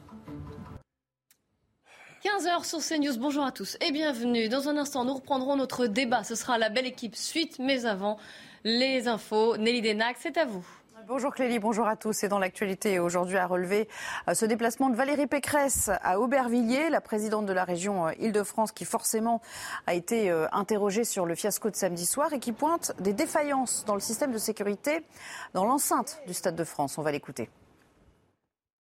[2.24, 4.48] 15h sur CNews, bonjour à tous et bienvenue.
[4.48, 6.24] Dans un instant, nous reprendrons notre débat.
[6.24, 8.16] Ce sera la belle équipe suite, mais avant,
[8.64, 9.58] les infos.
[9.58, 10.64] Nelly Denac, c'est à vous.
[11.06, 12.24] Bonjour Clélie, bonjour à tous.
[12.24, 13.90] Et dans l'actualité aujourd'hui à relever
[14.26, 18.72] euh, ce déplacement de Valérie Pécresse à Aubervilliers, la présidente de la région euh, Île-de-France
[18.72, 19.42] qui forcément
[19.86, 23.84] a été euh, interrogée sur le fiasco de samedi soir et qui pointe des défaillances
[23.86, 25.04] dans le système de sécurité
[25.52, 26.96] dans l'enceinte du Stade de France.
[26.96, 27.50] On va l'écouter.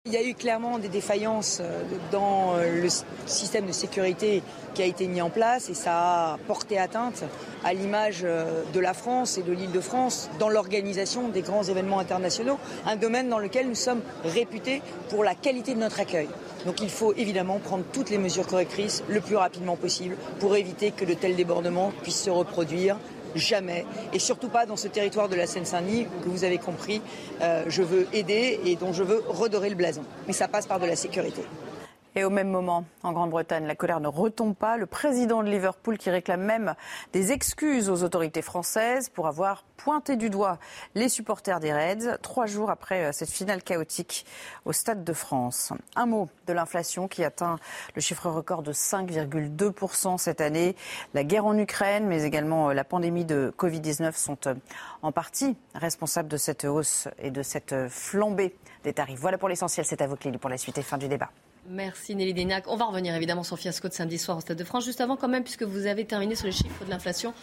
[0.07, 1.81] Il y a eu clairement des défaillances euh,
[2.11, 2.89] dans euh, le
[3.25, 4.43] système de sécurité
[4.75, 7.23] qui a été mis en place et ça a porté atteinte
[7.63, 11.63] à l'image euh, de la France et de l'île de France dans l'organisation des grands
[11.63, 16.29] événements internationaux, un domaine dans lequel nous sommes réputés pour la qualité de notre accueil.
[16.67, 20.91] Donc il faut évidemment prendre toutes les mesures correctrices le plus rapidement possible pour éviter
[20.91, 22.97] que de tels débordements puissent se reproduire
[23.35, 27.01] jamais, et surtout pas dans ce territoire de la Seine-Saint-Denis que vous avez compris,
[27.41, 30.03] je veux aider et dont je veux redorer le blason.
[30.27, 31.41] Mais ça passe par de la sécurité.
[32.17, 34.77] Et au même moment, en Grande-Bretagne, la colère ne retombe pas.
[34.77, 36.73] Le président de Liverpool qui réclame même
[37.11, 40.57] des excuses aux autorités françaises pour avoir pointé du doigt
[40.95, 44.25] les supporters des Reds trois jours après euh, cette finale chaotique
[44.63, 45.73] au Stade de France.
[45.97, 47.57] Un mot de l'inflation qui atteint
[47.95, 50.77] le chiffre record de 5,2% cette année.
[51.13, 54.55] La guerre en Ukraine, mais également euh, la pandémie de Covid-19 sont euh,
[55.01, 58.55] en partie responsables de cette hausse et de cette flambée
[58.85, 59.19] des tarifs.
[59.19, 59.85] Voilà pour l'essentiel.
[59.85, 61.29] C'est à vous, Clélie, pour la suite et fin du débat.
[61.67, 62.65] Merci Nelly Denac.
[62.67, 64.85] On va revenir évidemment sur le fiasco de samedi soir au Stade de France.
[64.85, 67.33] Juste avant quand même, puisque vous avez terminé sur les chiffres de l'inflation,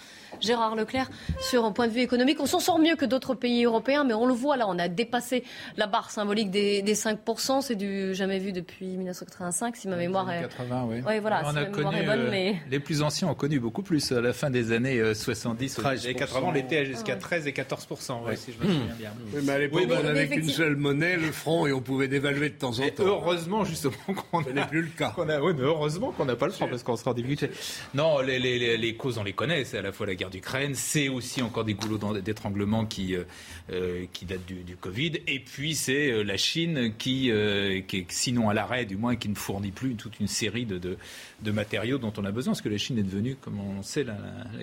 [0.41, 1.11] Gérard Leclerc,
[1.41, 4.15] sur un point de vue économique, on s'en sort mieux que d'autres pays européens, mais
[4.15, 5.43] on le voit là, on a dépassé
[5.77, 7.63] la barre symbolique des, 5%.
[7.63, 10.43] C'est du jamais vu depuis 1985, si ma mémoire est...
[10.43, 11.03] 80, oui.
[11.05, 12.57] oui voilà, on a connu, bonne, mais...
[12.71, 14.13] Les plus anciens ont connu beaucoup plus.
[14.13, 18.53] À la fin des années 70 et 80, on était jusqu'à 13 et 14%, si
[18.53, 19.11] je me souviens bien.
[19.35, 22.51] Oui, mais à l'époque, on n'avait qu'une seule monnaie, le franc, et on pouvait dévaluer
[22.51, 23.05] de temps en temps.
[23.05, 25.15] heureusement, justement, qu'on n'est plus le cas.
[25.19, 27.51] oui, mais heureusement qu'on n'a pas le franc, parce qu'on sera en difficulté.
[27.95, 29.65] Non, les, les, les, causes, on les connaît.
[29.65, 33.25] C'est à la fois la guerre d'Ukraine, c'est aussi encore des goulots d'étranglement qui, euh,
[33.73, 35.13] euh, qui datent du, du, Covid.
[35.27, 37.31] Et puis, c'est euh, la Chine qui,
[37.89, 40.79] qui est, sinon à l'arrêt, du moins, qui ne fournit plus toute une série de,
[40.79, 40.97] de,
[41.43, 44.05] de, matériaux dont on a besoin, parce que la Chine est devenue, comme on sait,
[44.05, 44.17] la,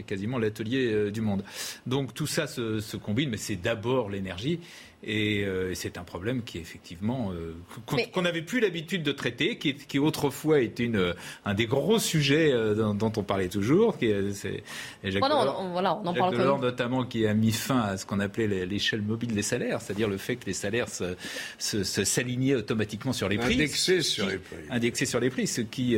[0.05, 1.43] quasiment l'atelier du monde.
[1.85, 4.59] Donc, tout ça se, se combine, mais c'est d'abord l'énergie.
[5.01, 7.55] Et euh, c'est un problème qui effectivement euh,
[8.11, 11.13] qu'on n'avait plus l'habitude de traiter, qui, qui, autrefois était une,
[11.45, 13.97] un des gros sujets euh, dont, on parlait toujours.
[13.97, 14.61] Qui, c'est
[15.05, 18.19] Jacques on, voilà, on en parle Delors, notamment qui a mis fin à ce qu'on
[18.19, 21.15] appelait l'échelle mobile des salaires, c'est-à-dire le fait que les salaires se,
[21.59, 25.61] se, s'alignaient automatiquement sur les prix, indexés sur les prix, indexés sur les prix, ce
[25.61, 25.97] qui,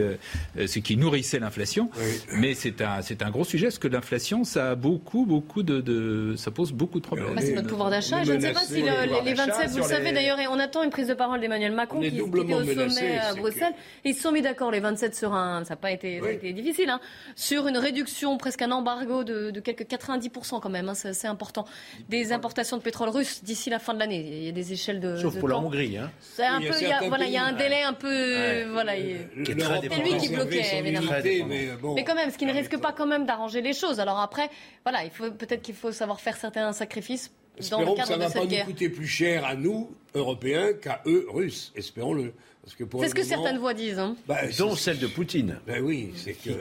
[0.72, 1.90] ce qui nourrissait l'inflation.
[2.34, 5.82] Mais c'est un, c'est un gros sujet parce que l'inflation, ça a beaucoup, beaucoup de,
[5.82, 7.36] de ça pose beaucoup de problèmes.
[7.36, 8.24] Bah, c'est notre pouvoir d'achat.
[8.24, 10.90] Je ne sais pas si les, 27, vous le savez d'ailleurs, et on attend une
[10.90, 13.74] prise de parole d'Emmanuel Macron qui, était au sommet à Bruxelles.
[14.06, 16.22] Ils se sont mis d'accord, les 27, sur un, ça n'a pas été,
[16.54, 17.00] difficile, hein,
[17.36, 21.66] sur une réduction, presque un embargo de, quelques 90% quand même, hein, c'est important,
[22.10, 24.26] des importations de pétrole russe d'ici la fin de l'année.
[24.26, 25.18] Il y a des échelles de.
[25.18, 25.98] Sauf pour la Hongrie.
[25.98, 26.12] Hein.
[26.20, 28.94] C'est un peu, il y a, voilà, il y a un délai un peu, voilà.
[28.96, 31.94] C'est lui qui bloquait, évidemment.
[31.96, 34.00] Mais quand même, ce qui ne risque pas quand même d'arranger les choses.
[34.00, 34.50] Alors après,
[34.84, 38.30] voilà, il faut peut-être qu'il faut savoir faire certains sacrifices Espérons que ça ne va
[38.30, 41.72] pas nous coûter plus cher à nous, Européens, qu'à eux, Russes.
[41.76, 42.34] Espérons-le.
[42.66, 44.00] C'est ce que certaines voix disent.
[44.00, 44.16] Hein.
[44.28, 45.60] Bah, dont celle de Poutine.
[45.66, 46.52] Ben oui, c'est que.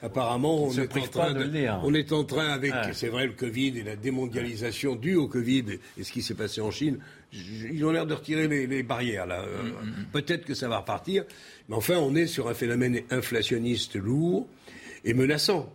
[0.00, 3.78] Apparemment, on, est en train de, on est en train avec, c'est vrai, le Covid
[3.78, 5.64] et la démondialisation due au Covid
[5.98, 7.00] et ce qui s'est passé en Chine,
[7.32, 9.42] ils ont l'air de retirer les, barrières là.
[9.42, 10.06] Euh, mm, mm, mm.
[10.12, 11.24] Peut-être que ça va repartir,
[11.68, 14.46] mais enfin, on est sur un phénomène inflationniste lourd
[15.04, 15.72] et menaçant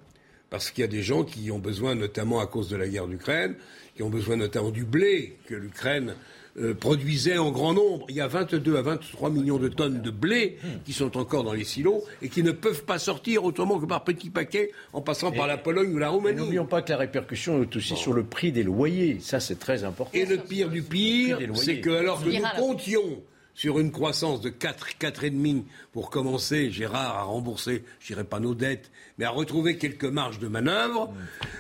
[0.50, 3.08] parce qu'il y a des gens qui ont besoin, notamment à cause de la guerre
[3.08, 3.56] d'Ukraine,
[3.96, 6.16] qui ont besoin notamment du blé que l'Ukraine
[6.60, 8.06] euh, produisait en grand nombre.
[8.10, 11.54] Il y a 22 à 23 millions de tonnes de blé qui sont encore dans
[11.54, 15.32] les silos et qui ne peuvent pas sortir autrement que par petits paquets en passant
[15.32, 16.38] par la Pologne ou la Roumanie.
[16.38, 19.18] N'oublions pas que la répercsion est aussi sur le prix des loyers.
[19.20, 20.12] Ça, c'est très important.
[20.14, 23.22] Et le pire du pire, c'est que alors que nous comptions
[23.56, 28.56] sur une croissance de 4, 4,5 pour commencer, Gérard, à rembourser, je dirais pas nos
[28.56, 31.14] dettes, mais à retrouver quelques marges de manœuvre,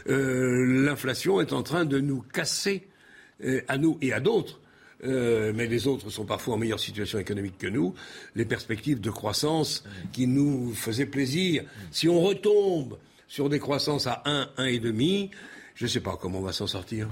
[0.07, 2.87] euh, l'inflation est en train de nous casser,
[3.43, 4.59] euh, à nous et à d'autres,
[5.05, 7.93] euh, mais les autres sont parfois en meilleure situation économique que nous,
[8.35, 11.63] les perspectives de croissance qui nous faisaient plaisir.
[11.91, 12.97] Si on retombe
[13.27, 15.29] sur des croissances à 1, 1,5,
[15.75, 17.07] je ne sais pas comment on va s'en sortir.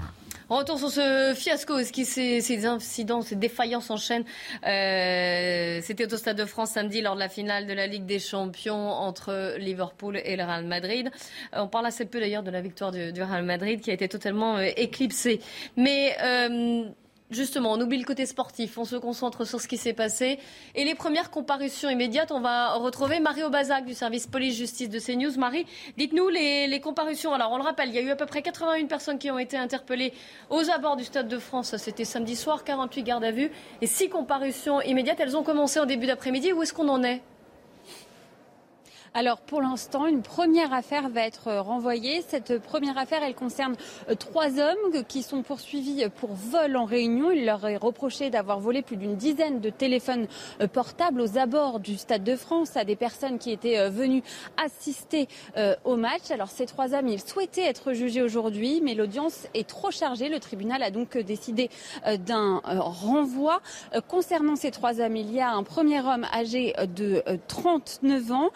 [0.48, 1.78] Retour sur ce fiasco.
[1.78, 4.24] Est-ce que ces, incidents, ces défaillances enchaînent
[4.66, 8.18] euh, C'était au Stade de France samedi lors de la finale de la Ligue des
[8.18, 11.10] Champions entre Liverpool et le Real Madrid.
[11.54, 14.58] On parle assez peu d'ailleurs de la victoire du, Real Madrid qui a été totalement
[14.58, 15.40] euh, éclipsée.
[15.76, 16.16] Mais
[17.32, 20.38] Justement, on oublie le côté sportif, on se concentre sur ce qui s'est passé.
[20.74, 25.38] Et les premières comparutions immédiates, on va retrouver Marie Aubazac du service police-justice de CNews.
[25.38, 25.64] Marie,
[25.96, 27.32] dites-nous les, comparutions.
[27.32, 29.38] Alors, on le rappelle, il y a eu à peu près 81 personnes qui ont
[29.38, 30.12] été interpellées
[30.50, 31.74] aux abords du Stade de France.
[31.78, 35.20] C'était samedi soir, 48 gardes à vue et 6 comparutions immédiates.
[35.20, 36.52] Elles ont commencé en début d'après-midi.
[36.52, 37.22] Où est-ce qu'on en est?
[39.14, 42.24] Alors pour l'instant, une première affaire va être euh, renvoyée.
[42.26, 43.76] Cette première affaire, elle concerne
[44.08, 47.30] euh, trois hommes qui sont poursuivis pour vol en réunion.
[47.30, 50.28] Il leur est reproché d'avoir volé plus d'une dizaine de téléphones
[50.62, 54.22] euh, portables aux abords du Stade de France à des personnes qui étaient venues
[54.56, 55.28] assister
[55.84, 56.30] au match.
[56.30, 60.28] Alors ces trois hommes, ils souhaitaient être jugés aujourd'hui, mais l'audience est trop chargée.
[60.28, 61.70] Le tribunal a donc décidé
[62.26, 63.60] d'un renvoi.
[64.08, 68.50] Concernant ces trois hommes, il y a un premier homme âgé de 39 ans.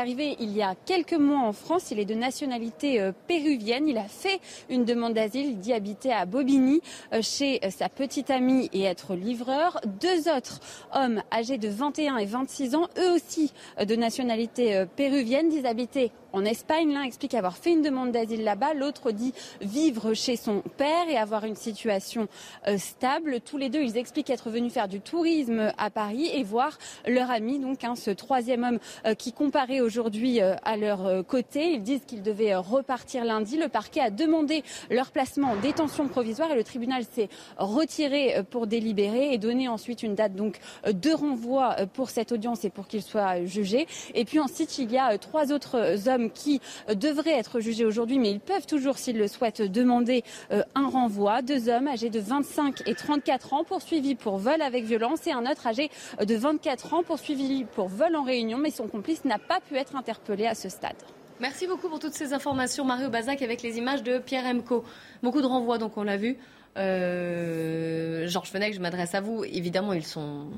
[0.00, 1.90] Arrivé il y a quelques mois en France.
[1.90, 3.86] Il est de nationalité euh, péruvienne.
[3.86, 5.50] Il a fait une demande d'asile.
[5.50, 6.80] Il dit habiter à Bobigny
[7.12, 9.80] euh, chez sa petite amie et être livreur.
[10.00, 10.60] Deux autres
[10.94, 16.44] hommes âgés de 21 et 26 ans, eux aussi de nationalité péruvienne, disent habiter en
[16.44, 16.92] Espagne.
[16.92, 21.16] L'un explique avoir fait une demande d'asile là-bas, l'autre dit vivre chez son père et
[21.16, 22.28] avoir une situation
[22.68, 23.40] euh, stable.
[23.40, 27.30] Tous les deux, ils expliquent être venus faire du tourisme à Paris et voir leur
[27.30, 31.72] ami, donc hein, ce troisième homme euh, qui comparait aujourd'hui euh, à leur côté.
[31.72, 33.56] Ils disent qu'ils devaient repartir lundi.
[33.56, 38.66] Le parquet a demandé leur placement en détention provisoire et le tribunal s'est retiré pour
[38.66, 43.02] délibérer et donner ensuite une date donc de renvoi pour cette audience et pour qu'ils
[43.02, 43.86] soient jugés.
[44.14, 48.18] Et puis ensuite, il y a trois autres hommes qui euh, devraient être jugés aujourd'hui,
[48.18, 51.42] mais ils peuvent toujours, s'ils le souhaitent, demander euh, un renvoi.
[51.42, 55.50] Deux hommes âgés de 25 et 34 ans poursuivis pour vol avec violence et un
[55.50, 55.90] autre âgé
[56.20, 59.76] euh, de 24 ans poursuivi pour vol en réunion, mais son complice n'a pas pu
[59.76, 60.96] être interpellé à ce stade.
[61.40, 64.84] Merci beaucoup pour toutes ces informations, Mario Bazac, avec les images de Pierre Emco.
[65.22, 66.36] Beaucoup de renvois, donc on l'a vu.
[66.76, 69.44] Georges Fenech, je m'adresse à vous.
[69.44, 70.48] Évidemment, ils sont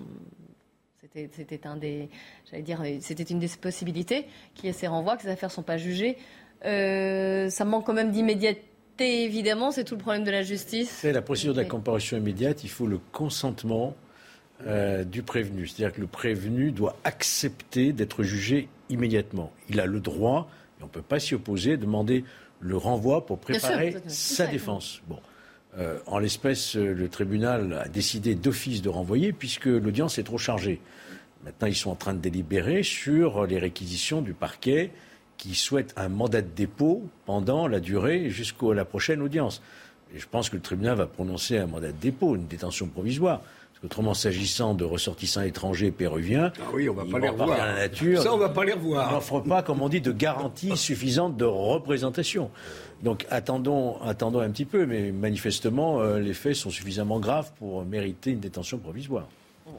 [1.15, 2.09] c'était un des,
[2.51, 5.55] j'allais dire, c'était une des possibilités qu'il y ait ces renvois, que ces affaires ne
[5.55, 6.17] sont pas jugées.
[6.65, 9.71] Euh, ça manque quand même d'immédiateté, évidemment.
[9.71, 10.91] C'est tout le problème de la justice.
[10.91, 12.65] C'est la procédure de la comparution immédiate.
[12.65, 13.95] Il faut le consentement
[14.67, 15.67] euh, du prévenu.
[15.67, 19.53] C'est-à-dire que le prévenu doit accepter d'être jugé immédiatement.
[19.69, 20.49] Il a le droit,
[20.79, 22.25] et on ne peut pas s'y opposer, demander
[22.61, 25.03] le renvoi pour préparer sa défense.
[25.09, 25.19] Bon.
[25.79, 30.81] Euh, en l'espèce, le tribunal a décidé d'office de renvoyer puisque l'audience est trop chargée.
[31.45, 34.91] Maintenant, ils sont en train de délibérer sur les réquisitions du parquet
[35.37, 39.61] qui souhaite un mandat de dépôt pendant la durée jusqu'à la prochaine audience.
[40.15, 43.41] Et je pense que le tribunal va prononcer un mandat de dépôt, une détention provisoire.
[43.41, 47.59] Parce qu'autrement, s'agissant de ressortissants étrangers péruviens, ah oui, on va pas les revoir.
[47.59, 49.09] La nature, Ça, on va pas les revoir.
[49.09, 52.51] On n'offre pas, comme on dit, de garantie suffisante de représentation.
[53.03, 57.85] Donc attendons, attendons un petit peu, mais manifestement, euh, les faits sont suffisamment graves pour
[57.85, 59.27] mériter une détention provisoire.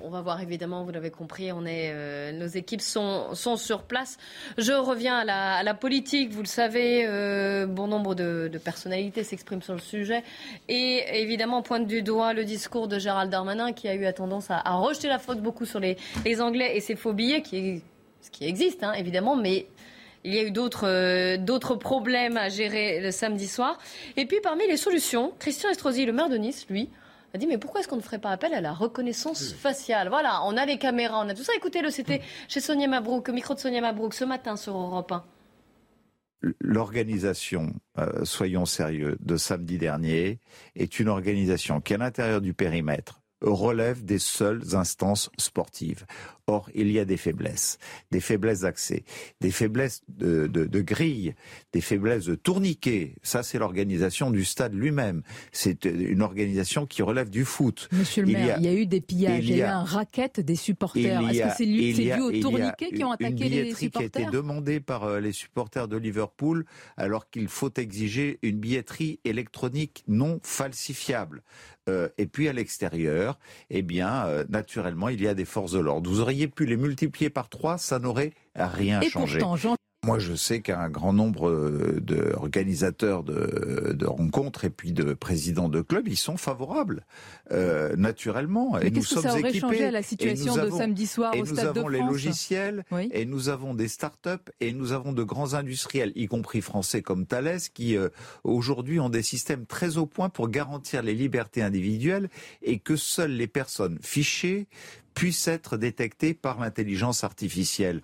[0.04, 4.18] On va voir évidemment, vous l'avez compris, on est, euh, nos équipes sont, sur place.
[4.58, 9.74] Je reviens à la, politique, vous le savez, euh, bon nombre de, personnalités s'expriment sur
[9.74, 10.24] le sujet.
[10.70, 14.62] Et évidemment, pointe du doigt le discours de Gérald Darmanin qui a eu tendance à,
[14.76, 15.98] rejeter la faute beaucoup sur les,
[16.40, 17.82] Anglais et ses faux billets, qui,
[18.22, 19.68] ce qui existe hein, évidemment, mais
[20.24, 20.54] il y a eu
[20.84, 23.78] euh, d'autres problèmes à gérer le samedi soir.
[24.16, 26.90] Et puis parmi les solutions, Christian Estrosi, le maire de Nice, lui,
[27.34, 30.42] a dit mais pourquoi est-ce qu'on ne ferait pas appel à la reconnaissance faciale Voilà,
[30.46, 31.54] on a les caméras, on a tout ça.
[31.56, 35.24] Écoutez-le, c'était chez Sonia Mabrouk, au micro de Sonia Mabrouk ce matin sur Europe 1.
[36.60, 40.40] L'organisation, euh, soyons sérieux, de samedi dernier
[40.76, 46.06] est une organisation qui, à l'intérieur du périmètre, relève des seules instances sportives.
[46.48, 47.78] Or, il y a des faiblesses,
[48.12, 49.06] des faiblesses d'accès,
[49.40, 51.36] des faiblesses de, de, de grille,
[51.72, 53.16] des faiblesses de tourniquet.
[53.24, 55.24] Ça, c'est l'organisation du stade lui-même.
[55.54, 57.88] C'est une organisation qui relève du foot.
[57.94, 60.42] Monsieur le maire, il y a, eu des pillages, il y a, eu un racket
[60.42, 61.22] des supporters.
[61.30, 64.82] Est-ce que c'est dû aux tourniquets qui ont attaqué les supporters qui a été demandée
[64.82, 66.66] par euh, les supporters de Liverpool,
[66.98, 71.42] alors qu'il faut exiger une billetterie électronique non falsifiable.
[71.90, 73.38] Euh, et puis à l'extérieur,
[73.70, 76.10] eh bien, euh, naturellement, il y a des forces de l'ordre.
[76.10, 79.40] Vous auriez pu les multiplier par trois, ça n'aurait rien et changé.
[80.06, 85.80] Moi, je sais qu'un grand nombre d'organisateurs de, de, rencontres et puis de présidents de
[85.80, 87.06] clubs, ils sont favorables,
[87.52, 88.74] euh, naturellement.
[88.74, 91.46] Mais et nous sommes que ça aurait changé à la situation de samedi soir au
[91.46, 95.14] Stade de France nous avons les logiciels, et nous avons des start-up, et nous avons
[95.14, 98.10] de grands industriels, y compris français comme Thales, qui euh,
[98.44, 102.30] aujourd'hui ont des systèmes très au point pour garantir les libertés individuelles
[102.62, 104.68] et que seules les personnes fichées
[105.14, 108.02] puissent être détectées par l'intelligence artificielle.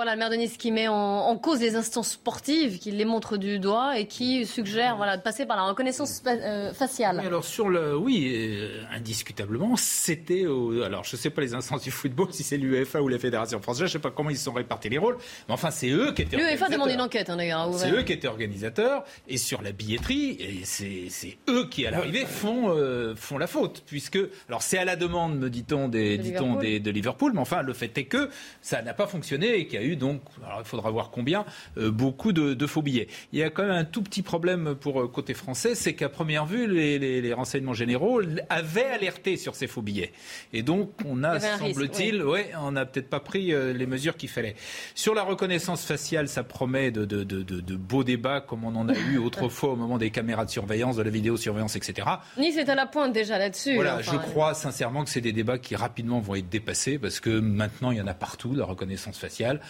[0.00, 3.36] Voilà, le maire de Nice qui met en, cause les instances sportives, qui les montre
[3.36, 7.18] du doigt et qui suggère voilà, de passer par la reconnaissance euh, faciale.
[7.20, 10.46] Oui, alors sur le, oui, euh, indiscutablement, c'était,
[10.82, 13.60] alors je ne sais pas les instances du football, si c'est l'UEFA ou la Fédération
[13.60, 15.90] française, je ne sais pas comment ils se sont répartis les rôles, mais enfin c'est
[15.90, 17.70] eux qui étaient L'UEFA demande une enquête hein, d'ailleurs.
[17.74, 22.70] C'est eux qui étaient organisateurs et sur la billetterie, c'est eux qui à l'arrivée font,
[22.74, 26.80] euh, font la faute, puisque, alors c'est à la demande, me dit-on, des, dit des,
[26.80, 28.30] de Liverpool, mais enfin le fait est que
[28.62, 31.44] ça n'a pas fonctionné et qu'il y a eu donc, alors il faudra voir combien,
[31.78, 33.08] euh, beaucoup de, faux billets.
[33.32, 36.08] Il y a quand même un tout petit problème pour euh, côté français, c'est qu'à
[36.08, 40.12] première vue, les, renseignements généraux avaient alerté sur ces faux billets.
[40.52, 42.50] Et donc, on a, semble-t-il, ouais.
[42.60, 44.56] on n'a peut-être pas pris euh, les mesures qu'il fallait.
[44.94, 49.18] Sur la reconnaissance faciale, ça promet de, de, beaux débats comme on en a eu
[49.18, 52.08] autrefois au moment des caméras de surveillance, de la vidéosurveillance, etc.
[52.36, 53.74] Nice est à la pointe déjà là-dessus.
[53.74, 57.30] Voilà, je crois sincèrement que c'est des débats qui rapidement vont être dépassés parce que
[57.40, 59.60] maintenant il y en a partout, la reconnaissance faciale.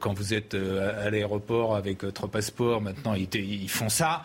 [0.00, 4.24] Quand vous êtes à l'aéroport avec votre passeport, maintenant ils, font ça.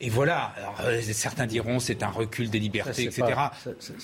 [0.00, 0.54] Et voilà.
[1.12, 3.24] certains diront c'est un recul des libertés, etc.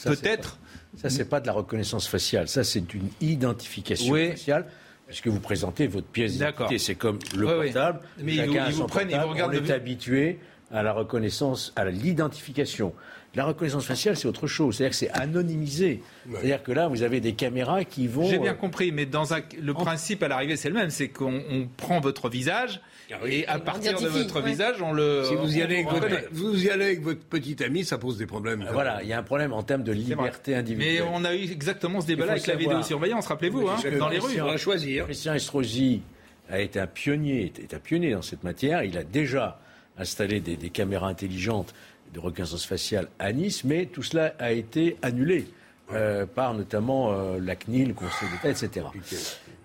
[0.04, 0.58] Peut-être.
[0.96, 2.48] Ça, c'est pas de la reconnaissance faciale.
[2.48, 4.66] Ça, c'est une identification faciale.
[5.06, 8.00] Parce que vous présentez votre pièce d'identité, c'est comme le portable.
[8.18, 9.54] Mais ils vous, prennent, ils vous regardent.
[9.54, 10.38] On est habitué
[10.72, 12.94] à la reconnaissance, à l'identification.
[13.36, 14.76] La reconnaissance faciale, c'est autre chose.
[14.76, 16.02] C'est-à-dire que c'est anonymisé.
[16.30, 18.28] C'est-à-dire que là, vous avez des caméras qui vont.
[18.28, 19.24] J'ai bien euh, compris, mais dans
[19.60, 20.90] le principe à l'arrivée, c'est le même.
[20.90, 22.80] C'est qu'on prend votre visage
[23.12, 25.24] ah et à partir de votre visage, on le.
[25.24, 28.16] Si vous y, allez avec votre, vous y allez avec votre petit ami, ça pose
[28.16, 28.66] des problèmes.
[28.72, 31.02] Voilà, il y a un problème en termes de liberté individuelle.
[31.02, 34.40] Mais on a eu exactement ce débat-là avec la vidéosurveillance, rappelez-vous, hein, dans les rues.
[34.40, 35.04] On va choisir.
[35.04, 36.02] Christian Estrosi
[36.48, 38.84] a été un pionnier, est un pionnier dans cette matière.
[38.84, 39.60] Il a déjà
[39.98, 41.74] installé des, des caméras intelligentes
[42.14, 45.46] de reconnaissance faciale à Nice, mais tout cela a été annulé
[45.92, 48.86] euh, par notamment euh, la CNIL, le Conseil d'État, etc.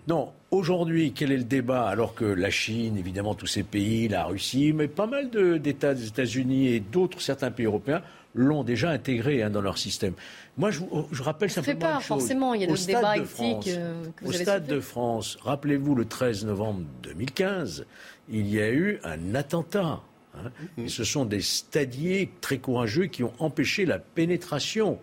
[0.06, 4.24] Non, aujourd'hui, quel est le débat Alors que la Chine, évidemment, tous ces pays, la
[4.24, 8.02] Russie, mais pas mal d'États des États-Unis et d'autres, certains pays européens,
[8.34, 10.14] l'ont déjà intégré hein, dans leur système.
[10.56, 10.80] Moi, je,
[11.10, 11.80] je rappelle simplement.
[11.80, 13.68] Ça fait pas, forcément, il y a des débats éthiques.
[13.68, 17.86] Euh, au Stade de France, rappelez-vous, le 13 novembre 2015,
[18.28, 20.00] il y a eu un attentat
[20.36, 20.86] Hein.
[20.86, 24.98] Ce sont des stadiers très courageux qui ont empêché la pénétration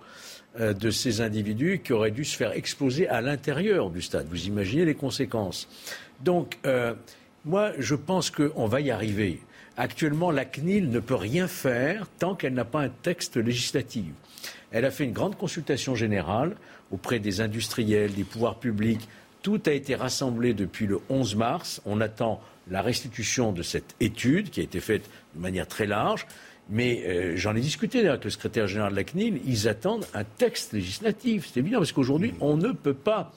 [0.60, 4.28] euh, de ces individus qui auraient dû se faire exploser à l'intérieur du stade.
[4.30, 5.68] Vous imaginez les conséquences.
[6.22, 6.94] Donc, euh,
[7.46, 9.40] moi, je pense qu'on va y arriver.
[9.78, 14.06] Actuellement, la CNIL ne peut rien faire tant qu'elle n'a pas un texte législatif.
[14.72, 16.56] Elle a fait une grande consultation générale
[16.92, 19.08] auprès des industriels, des pouvoirs publics.
[19.44, 21.82] Tout a été rassemblé depuis le 11 mars.
[21.86, 26.28] On attend la restitution de cette étude qui a été faite de manière très large.
[26.70, 29.42] Mais euh, j'en ai discuté avec le secrétaire général de la CNIL.
[29.46, 31.50] Ils attendent un texte législatif.
[31.54, 33.32] C'est évident parce qu'aujourd'hui, on ne peut pas.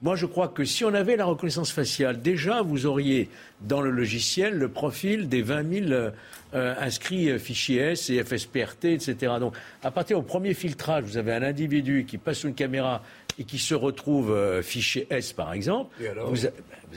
[0.00, 3.28] Moi, je crois que si on avait la reconnaissance faciale, déjà, vous auriez
[3.60, 5.92] dans le logiciel le profil des 20 000
[6.54, 9.32] euh, inscrits euh, fichiers S et FSPRT, etc.
[9.40, 13.02] Donc, à partir du premier filtrage, vous avez un individu qui passe une caméra
[13.40, 15.96] et qui se retrouve euh, fiché S, par exemple,
[16.26, 16.46] vous,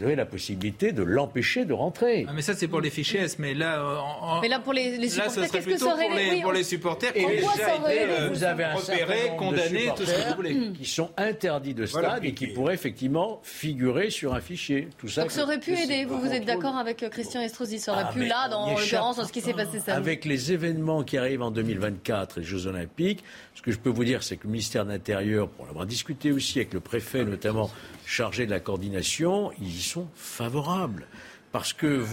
[0.01, 2.25] avez la possibilité de l'empêcher de rentrer.
[2.27, 3.39] Ah, mais ça, c'est pour les fichiers S.
[3.39, 6.53] Mais là, euh, mais là pour les, supporters, qu'est-ce que ça aurait pour, les, pour
[6.53, 10.29] les supporters qui ont déjà été euh, vous avez un repérés, condamnés, tout ce que
[10.29, 10.71] vous voulez.
[10.73, 14.87] Qui sont interdits de stade et qui pourraient effectivement figurer sur un fichier.
[14.97, 15.21] Tout ça.
[15.21, 16.05] Donc ça aurait pu aider.
[16.05, 19.25] Vous, vous êtes d'accord avec Christian Estrosi Ça aurait ah, pu, là, dans l'occurrence, dans
[19.25, 19.95] ce qui s'est passé ça.
[19.95, 23.23] Avec les événements qui arrivent en 2024, les Jeux Olympiques,
[23.55, 26.31] ce que je peux vous dire, c'est que le ministère de l'Intérieur, pour l'avoir discuté
[26.31, 27.69] aussi avec le préfet, notamment
[28.11, 31.07] chargé de la coordination, ils y sont favorables.
[31.53, 32.03] Parce que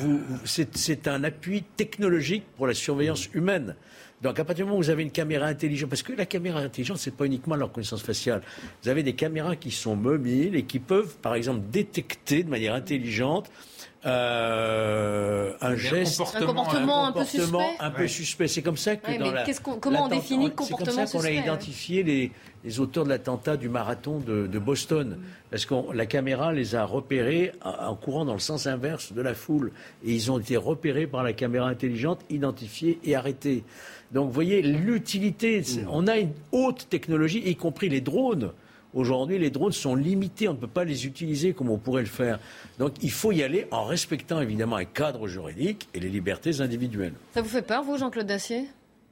[0.45, 3.75] c'est un appui technologique pour la surveillance humaine.
[4.23, 6.61] Donc à partir du moment où vous avez une caméra intelligente, parce que la caméra
[6.61, 8.43] intelligente, c'est pas uniquement la reconnaissance faciale.
[8.83, 12.75] Vous avez des caméras qui sont mobiles et qui peuvent, par exemple, détecter de manière
[12.75, 13.51] intelligente
[14.07, 17.77] euh, un geste, un comportement un, peu suspect.
[17.81, 18.47] Un peu suspect.
[18.49, 19.45] C'est comme ça que dans la,
[19.81, 22.31] comment on définit comportement C'est comme ça qu'on a identifié les,
[22.65, 25.19] les, auteurs de l'attentat du marathon de, de Boston,
[25.51, 29.35] parce que la caméra les a repérés en courant dans le sens inverse de la
[29.35, 29.73] foule,
[30.05, 33.65] et ils ont été repérés par la caméra intelligente, identifiés et arrêtés.
[34.13, 35.63] Donc, vous voyez l'utilité.
[35.91, 38.53] On a une haute technologie, y compris les drones.
[38.95, 42.09] Aujourd'hui, les drones sont limités, on ne peut pas les utiliser comme on pourrait le
[42.09, 42.39] faire.
[42.79, 47.15] Donc il faut y aller en respectant évidemment un cadre juridique et les libertés individuelles.
[47.35, 48.67] Ça vous fait peur, vous, Jean-Claude Dacier?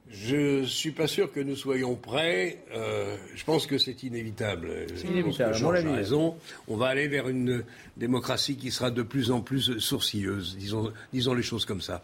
[0.09, 2.62] Je ne suis pas sûr que nous soyons prêts.
[2.72, 4.87] Euh, je pense que c'est inévitable.
[4.95, 5.55] C'est inévitable.
[5.55, 6.37] Raison.
[6.68, 7.64] On va aller vers une
[7.97, 10.57] démocratie qui sera de plus en plus sourcilleuse.
[10.59, 12.03] Disons, disons les choses comme ça.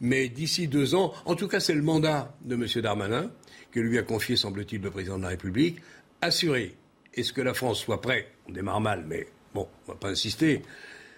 [0.00, 2.66] Mais d'ici deux ans, en tout cas, c'est le mandat de M.
[2.82, 3.30] Darmanin
[3.72, 5.78] que lui a confié, semble-t-il, le président de la République,
[6.22, 6.76] assurer
[7.14, 10.08] est-ce que la France soit prête On démarre mal, mais bon, on ne va pas
[10.10, 10.62] insister.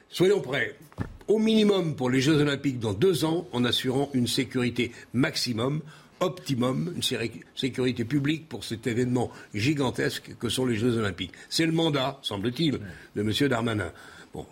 [0.09, 0.77] Soyons prêts,
[1.29, 5.81] au minimum pour les Jeux Olympiques dans deux ans, en assurant une sécurité maximum,
[6.21, 11.33] optimum, une sécurité publique pour cet événement gigantesque que sont les Jeux Olympiques.
[11.49, 12.79] C'est le mandat, semble-t-il,
[13.17, 13.49] de M.
[13.49, 13.93] Darmanin.
[14.35, 14.47] Bon,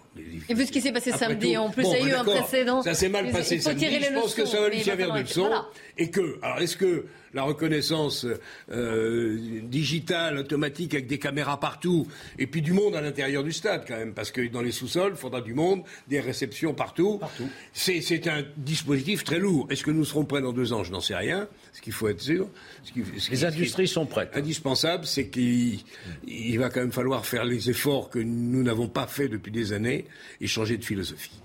[0.49, 2.83] et vu ce qui s'est passé samedi, en plus, il y a eu un précédent.
[2.83, 3.87] Ça s'est mal passé samedi.
[3.87, 5.51] Je pense que ça va lui servir de leçon.
[5.97, 8.27] Et que, alors, est-ce que la reconnaissance
[8.71, 12.09] euh, digitale, automatique, avec des caméras partout,
[12.39, 15.13] et puis du monde à l'intérieur du stade quand même, parce que dans les sous-sols,
[15.15, 17.19] il faudra du monde, des réceptions partout.
[17.19, 17.49] partout.
[17.73, 19.67] C'est un dispositif très lourd.
[19.71, 20.83] Est-ce que nous serons prêts dans deux ans?
[20.85, 21.49] Je n'en sais rien.
[21.73, 22.49] Ce qu'il faut être sûr.
[22.83, 24.31] Ce qui, les industries sont prêtes.
[24.35, 25.81] Indispensable, c'est qu'il
[26.27, 29.73] il va quand même falloir faire les efforts que nous n'avons pas fait depuis des
[29.73, 30.07] années
[30.41, 31.41] et changer de philosophie.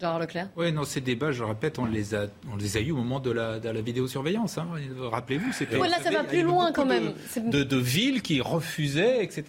[0.00, 2.90] Jean Leclerc Oui, non, ces débats, je répète, on les a, on les a eu
[2.90, 4.58] au moment de la, de la vidéosurveillance.
[4.58, 4.66] Hein.
[4.98, 5.76] Rappelez-vous, c'était.
[5.76, 7.12] Oui, là, ça va plus loin quand même.
[7.36, 9.44] De, de, villes qui refusaient, etc.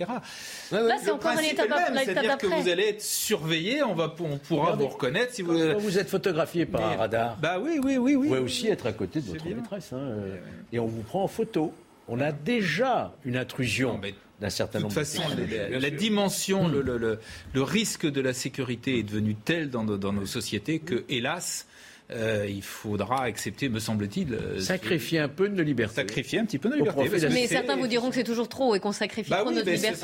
[0.71, 1.67] là, c'est encore une étape,
[2.03, 5.57] C'est-à-dire que vous allez être surveillé, on, va, on pourra vous reconnaître si vous.
[5.79, 7.37] vous êtes photographié par un radar.
[7.37, 8.15] Bah oui, oui, oui.
[8.15, 9.93] Vous pouvez aussi être à côté de votre maîtresse.
[9.93, 10.37] Hein, euh,
[10.71, 11.73] et on vous prend en photo.
[12.07, 13.99] On a déjà une intrusion
[14.41, 15.23] d'un certain nombre de façon,
[15.69, 17.19] la, la dimension, le, le,
[17.53, 21.67] le, risque de la sécurité est devenu tel dans, nos, dans nos sociétés que, hélas,
[22.11, 24.33] euh, il faudra accepter, me semble-t-il.
[24.33, 25.95] Euh, sacrifier un peu de liberté.
[25.95, 27.09] Sacrifier un petit peu de liberté.
[27.29, 29.95] Mais certains vous diront que c'est toujours trop et qu'on sacrifie bah trop notre liberté.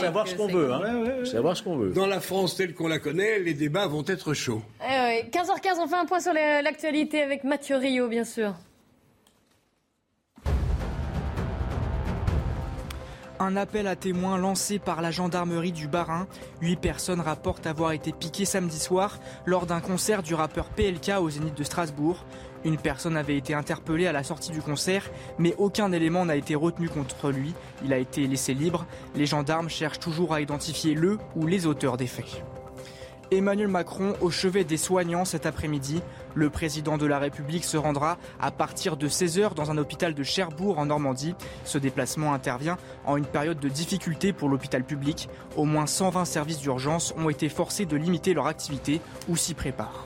[0.00, 0.72] savoir ce qu'on veut.
[0.72, 1.24] Hein.
[1.24, 1.90] Savoir ce qu'on veut.
[1.90, 4.62] Dans la France telle qu'on la connaît, les débats vont être chauds.
[4.80, 8.54] Eh 15h15, on fait un point sur l'actualité avec Mathieu Rio, bien sûr.
[13.42, 16.26] Un appel à témoins lancé par la gendarmerie du Barin.
[16.60, 21.30] Huit personnes rapportent avoir été piquées samedi soir lors d'un concert du rappeur PLK au
[21.30, 22.26] Zénith de Strasbourg.
[22.66, 26.54] Une personne avait été interpellée à la sortie du concert, mais aucun élément n'a été
[26.54, 27.54] retenu contre lui.
[27.82, 28.84] Il a été laissé libre.
[29.16, 32.44] Les gendarmes cherchent toujours à identifier le ou les auteurs des faits.
[33.32, 36.02] Emmanuel Macron au chevet des soignants cet après-midi.
[36.34, 40.22] Le président de la République se rendra à partir de 16h dans un hôpital de
[40.24, 41.36] Cherbourg en Normandie.
[41.64, 45.28] Ce déplacement intervient en une période de difficulté pour l'hôpital public.
[45.56, 50.04] Au moins 120 services d'urgence ont été forcés de limiter leur activité ou s'y préparent.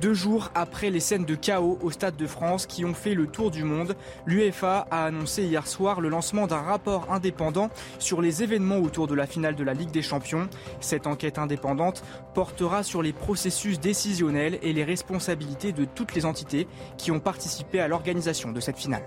[0.00, 3.28] Deux jours après les scènes de chaos au Stade de France qui ont fait le
[3.28, 3.94] tour du monde,
[4.26, 7.70] l'UEFA a annoncé hier soir le lancement d'un rapport indépendant
[8.00, 10.48] sur les événements autour de la finale de la Ligue des Champions.
[10.80, 12.02] Cette enquête indépendante
[12.34, 16.66] portera sur les processus décisionnels et les responsabilités de toutes les entités
[16.98, 19.04] qui ont participé à l'organisation de cette finale.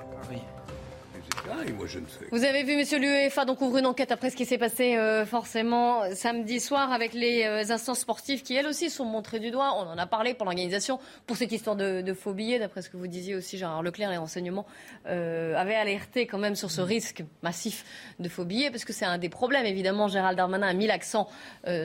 [2.32, 5.26] Vous avez vu, monsieur l'UEFA, donc ouvre une enquête après ce qui s'est passé euh,
[5.26, 9.74] forcément samedi soir avec les euh, instances sportives qui, elles aussi, sont montrées du doigt.
[9.78, 12.90] On en a parlé pour l'organisation, pour cette histoire de, de, faux billets, d'après ce
[12.90, 14.66] que vous disiez aussi, Gérard Leclerc, les renseignements
[15.08, 17.86] euh, avaient alerté quand même sur ce risque massif
[18.20, 20.08] de faux billets, parce que c'est un des problèmes, évidemment.
[20.08, 21.30] Gérald Darmanin a mis l'accent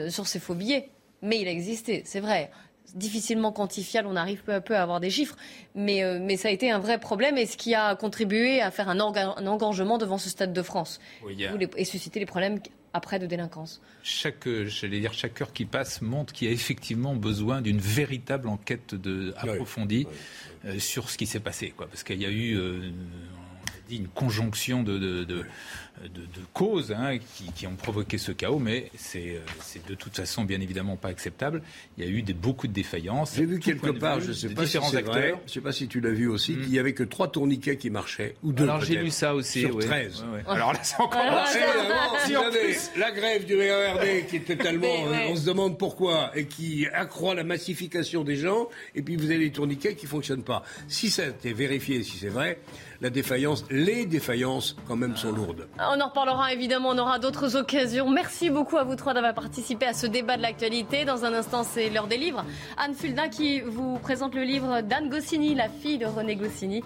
[0.09, 0.89] sur ces faux billets,
[1.23, 2.51] mais il a existé, c'est vrai
[2.95, 5.37] difficilement quantifiable, on arrive peu à peu à avoir des chiffres,
[5.75, 8.71] mais, euh, mais ça a été un vrai problème et ce qui a contribué à
[8.71, 11.01] faire un, un engorgement devant ce Stade de France.
[11.77, 12.61] Et susciter les problèmes
[12.95, 13.81] après de délinquance.
[14.03, 17.79] Chaque, euh, j'allais dire, chaque heure qui passe montre qu'il y a effectivement besoin d'une
[17.79, 20.07] véritable enquête de, approfondie
[20.65, 22.59] euh, sur ce qui s'est passé, quoi, parce qu'il y a eu
[23.97, 25.45] une conjonction de, de, de,
[26.53, 27.19] causes hein,
[27.55, 29.41] qui, ont provoqué ce chaos, mais c'est
[29.87, 31.63] de toute façon bien évidemment pas acceptable.
[31.97, 33.35] Il y a eu des, beaucoup de défaillances.
[33.37, 35.89] J'ai vu quelque part, je ne sais pas si c'est vrai, je sais pas si
[35.89, 38.81] tu l'as vu aussi, qu'il n'y avait que trois tourniquets qui marchaient, ou deux Alors
[38.83, 39.61] j'ai lu ça aussi.
[39.61, 40.25] Sur 13.
[40.47, 41.23] Alors là c'est encore...
[42.97, 45.07] la grève du RERD qui est totalement...
[45.07, 49.27] Euh, on se demande pourquoi, et qui accroît la massification des gens, et puis vous
[49.27, 50.65] avez les tourniquets qui ne fonctionnent pas.
[50.89, 52.59] Si ça a été vérifié, si c'est vrai,
[53.03, 55.67] la défaillance, les défaillances quand même sont lourdes.
[55.79, 58.09] On en reparlera évidemment, on aura d'autres occasions.
[58.09, 61.05] Merci beaucoup à vous trois d'avoir participé à ce débat de l'actualité.
[61.05, 62.45] Dans un instant, c'est l'heure des livres.
[62.77, 66.85] Anne Fulda qui vous présente le livre d'Anne Goscinny, la fille de René Goscinny.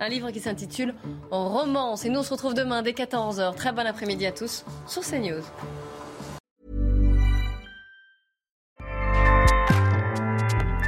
[0.00, 0.94] Un livre qui s'intitule
[1.30, 2.06] Romance.
[2.06, 3.54] Et nous, on se retrouve demain dès 14h.
[3.54, 5.42] Très bon après-midi à tous sur CNews.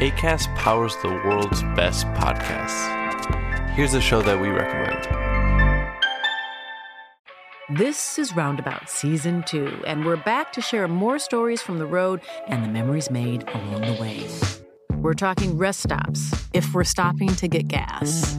[0.00, 3.03] ACAST powers the world's best podcasts.
[3.74, 5.02] Here's a show that we recommend.
[7.76, 12.20] This is Roundabout Season 2, and we're back to share more stories from the road
[12.46, 14.28] and the memories made along the way.
[14.98, 18.38] We're talking rest stops, if we're stopping to get gas.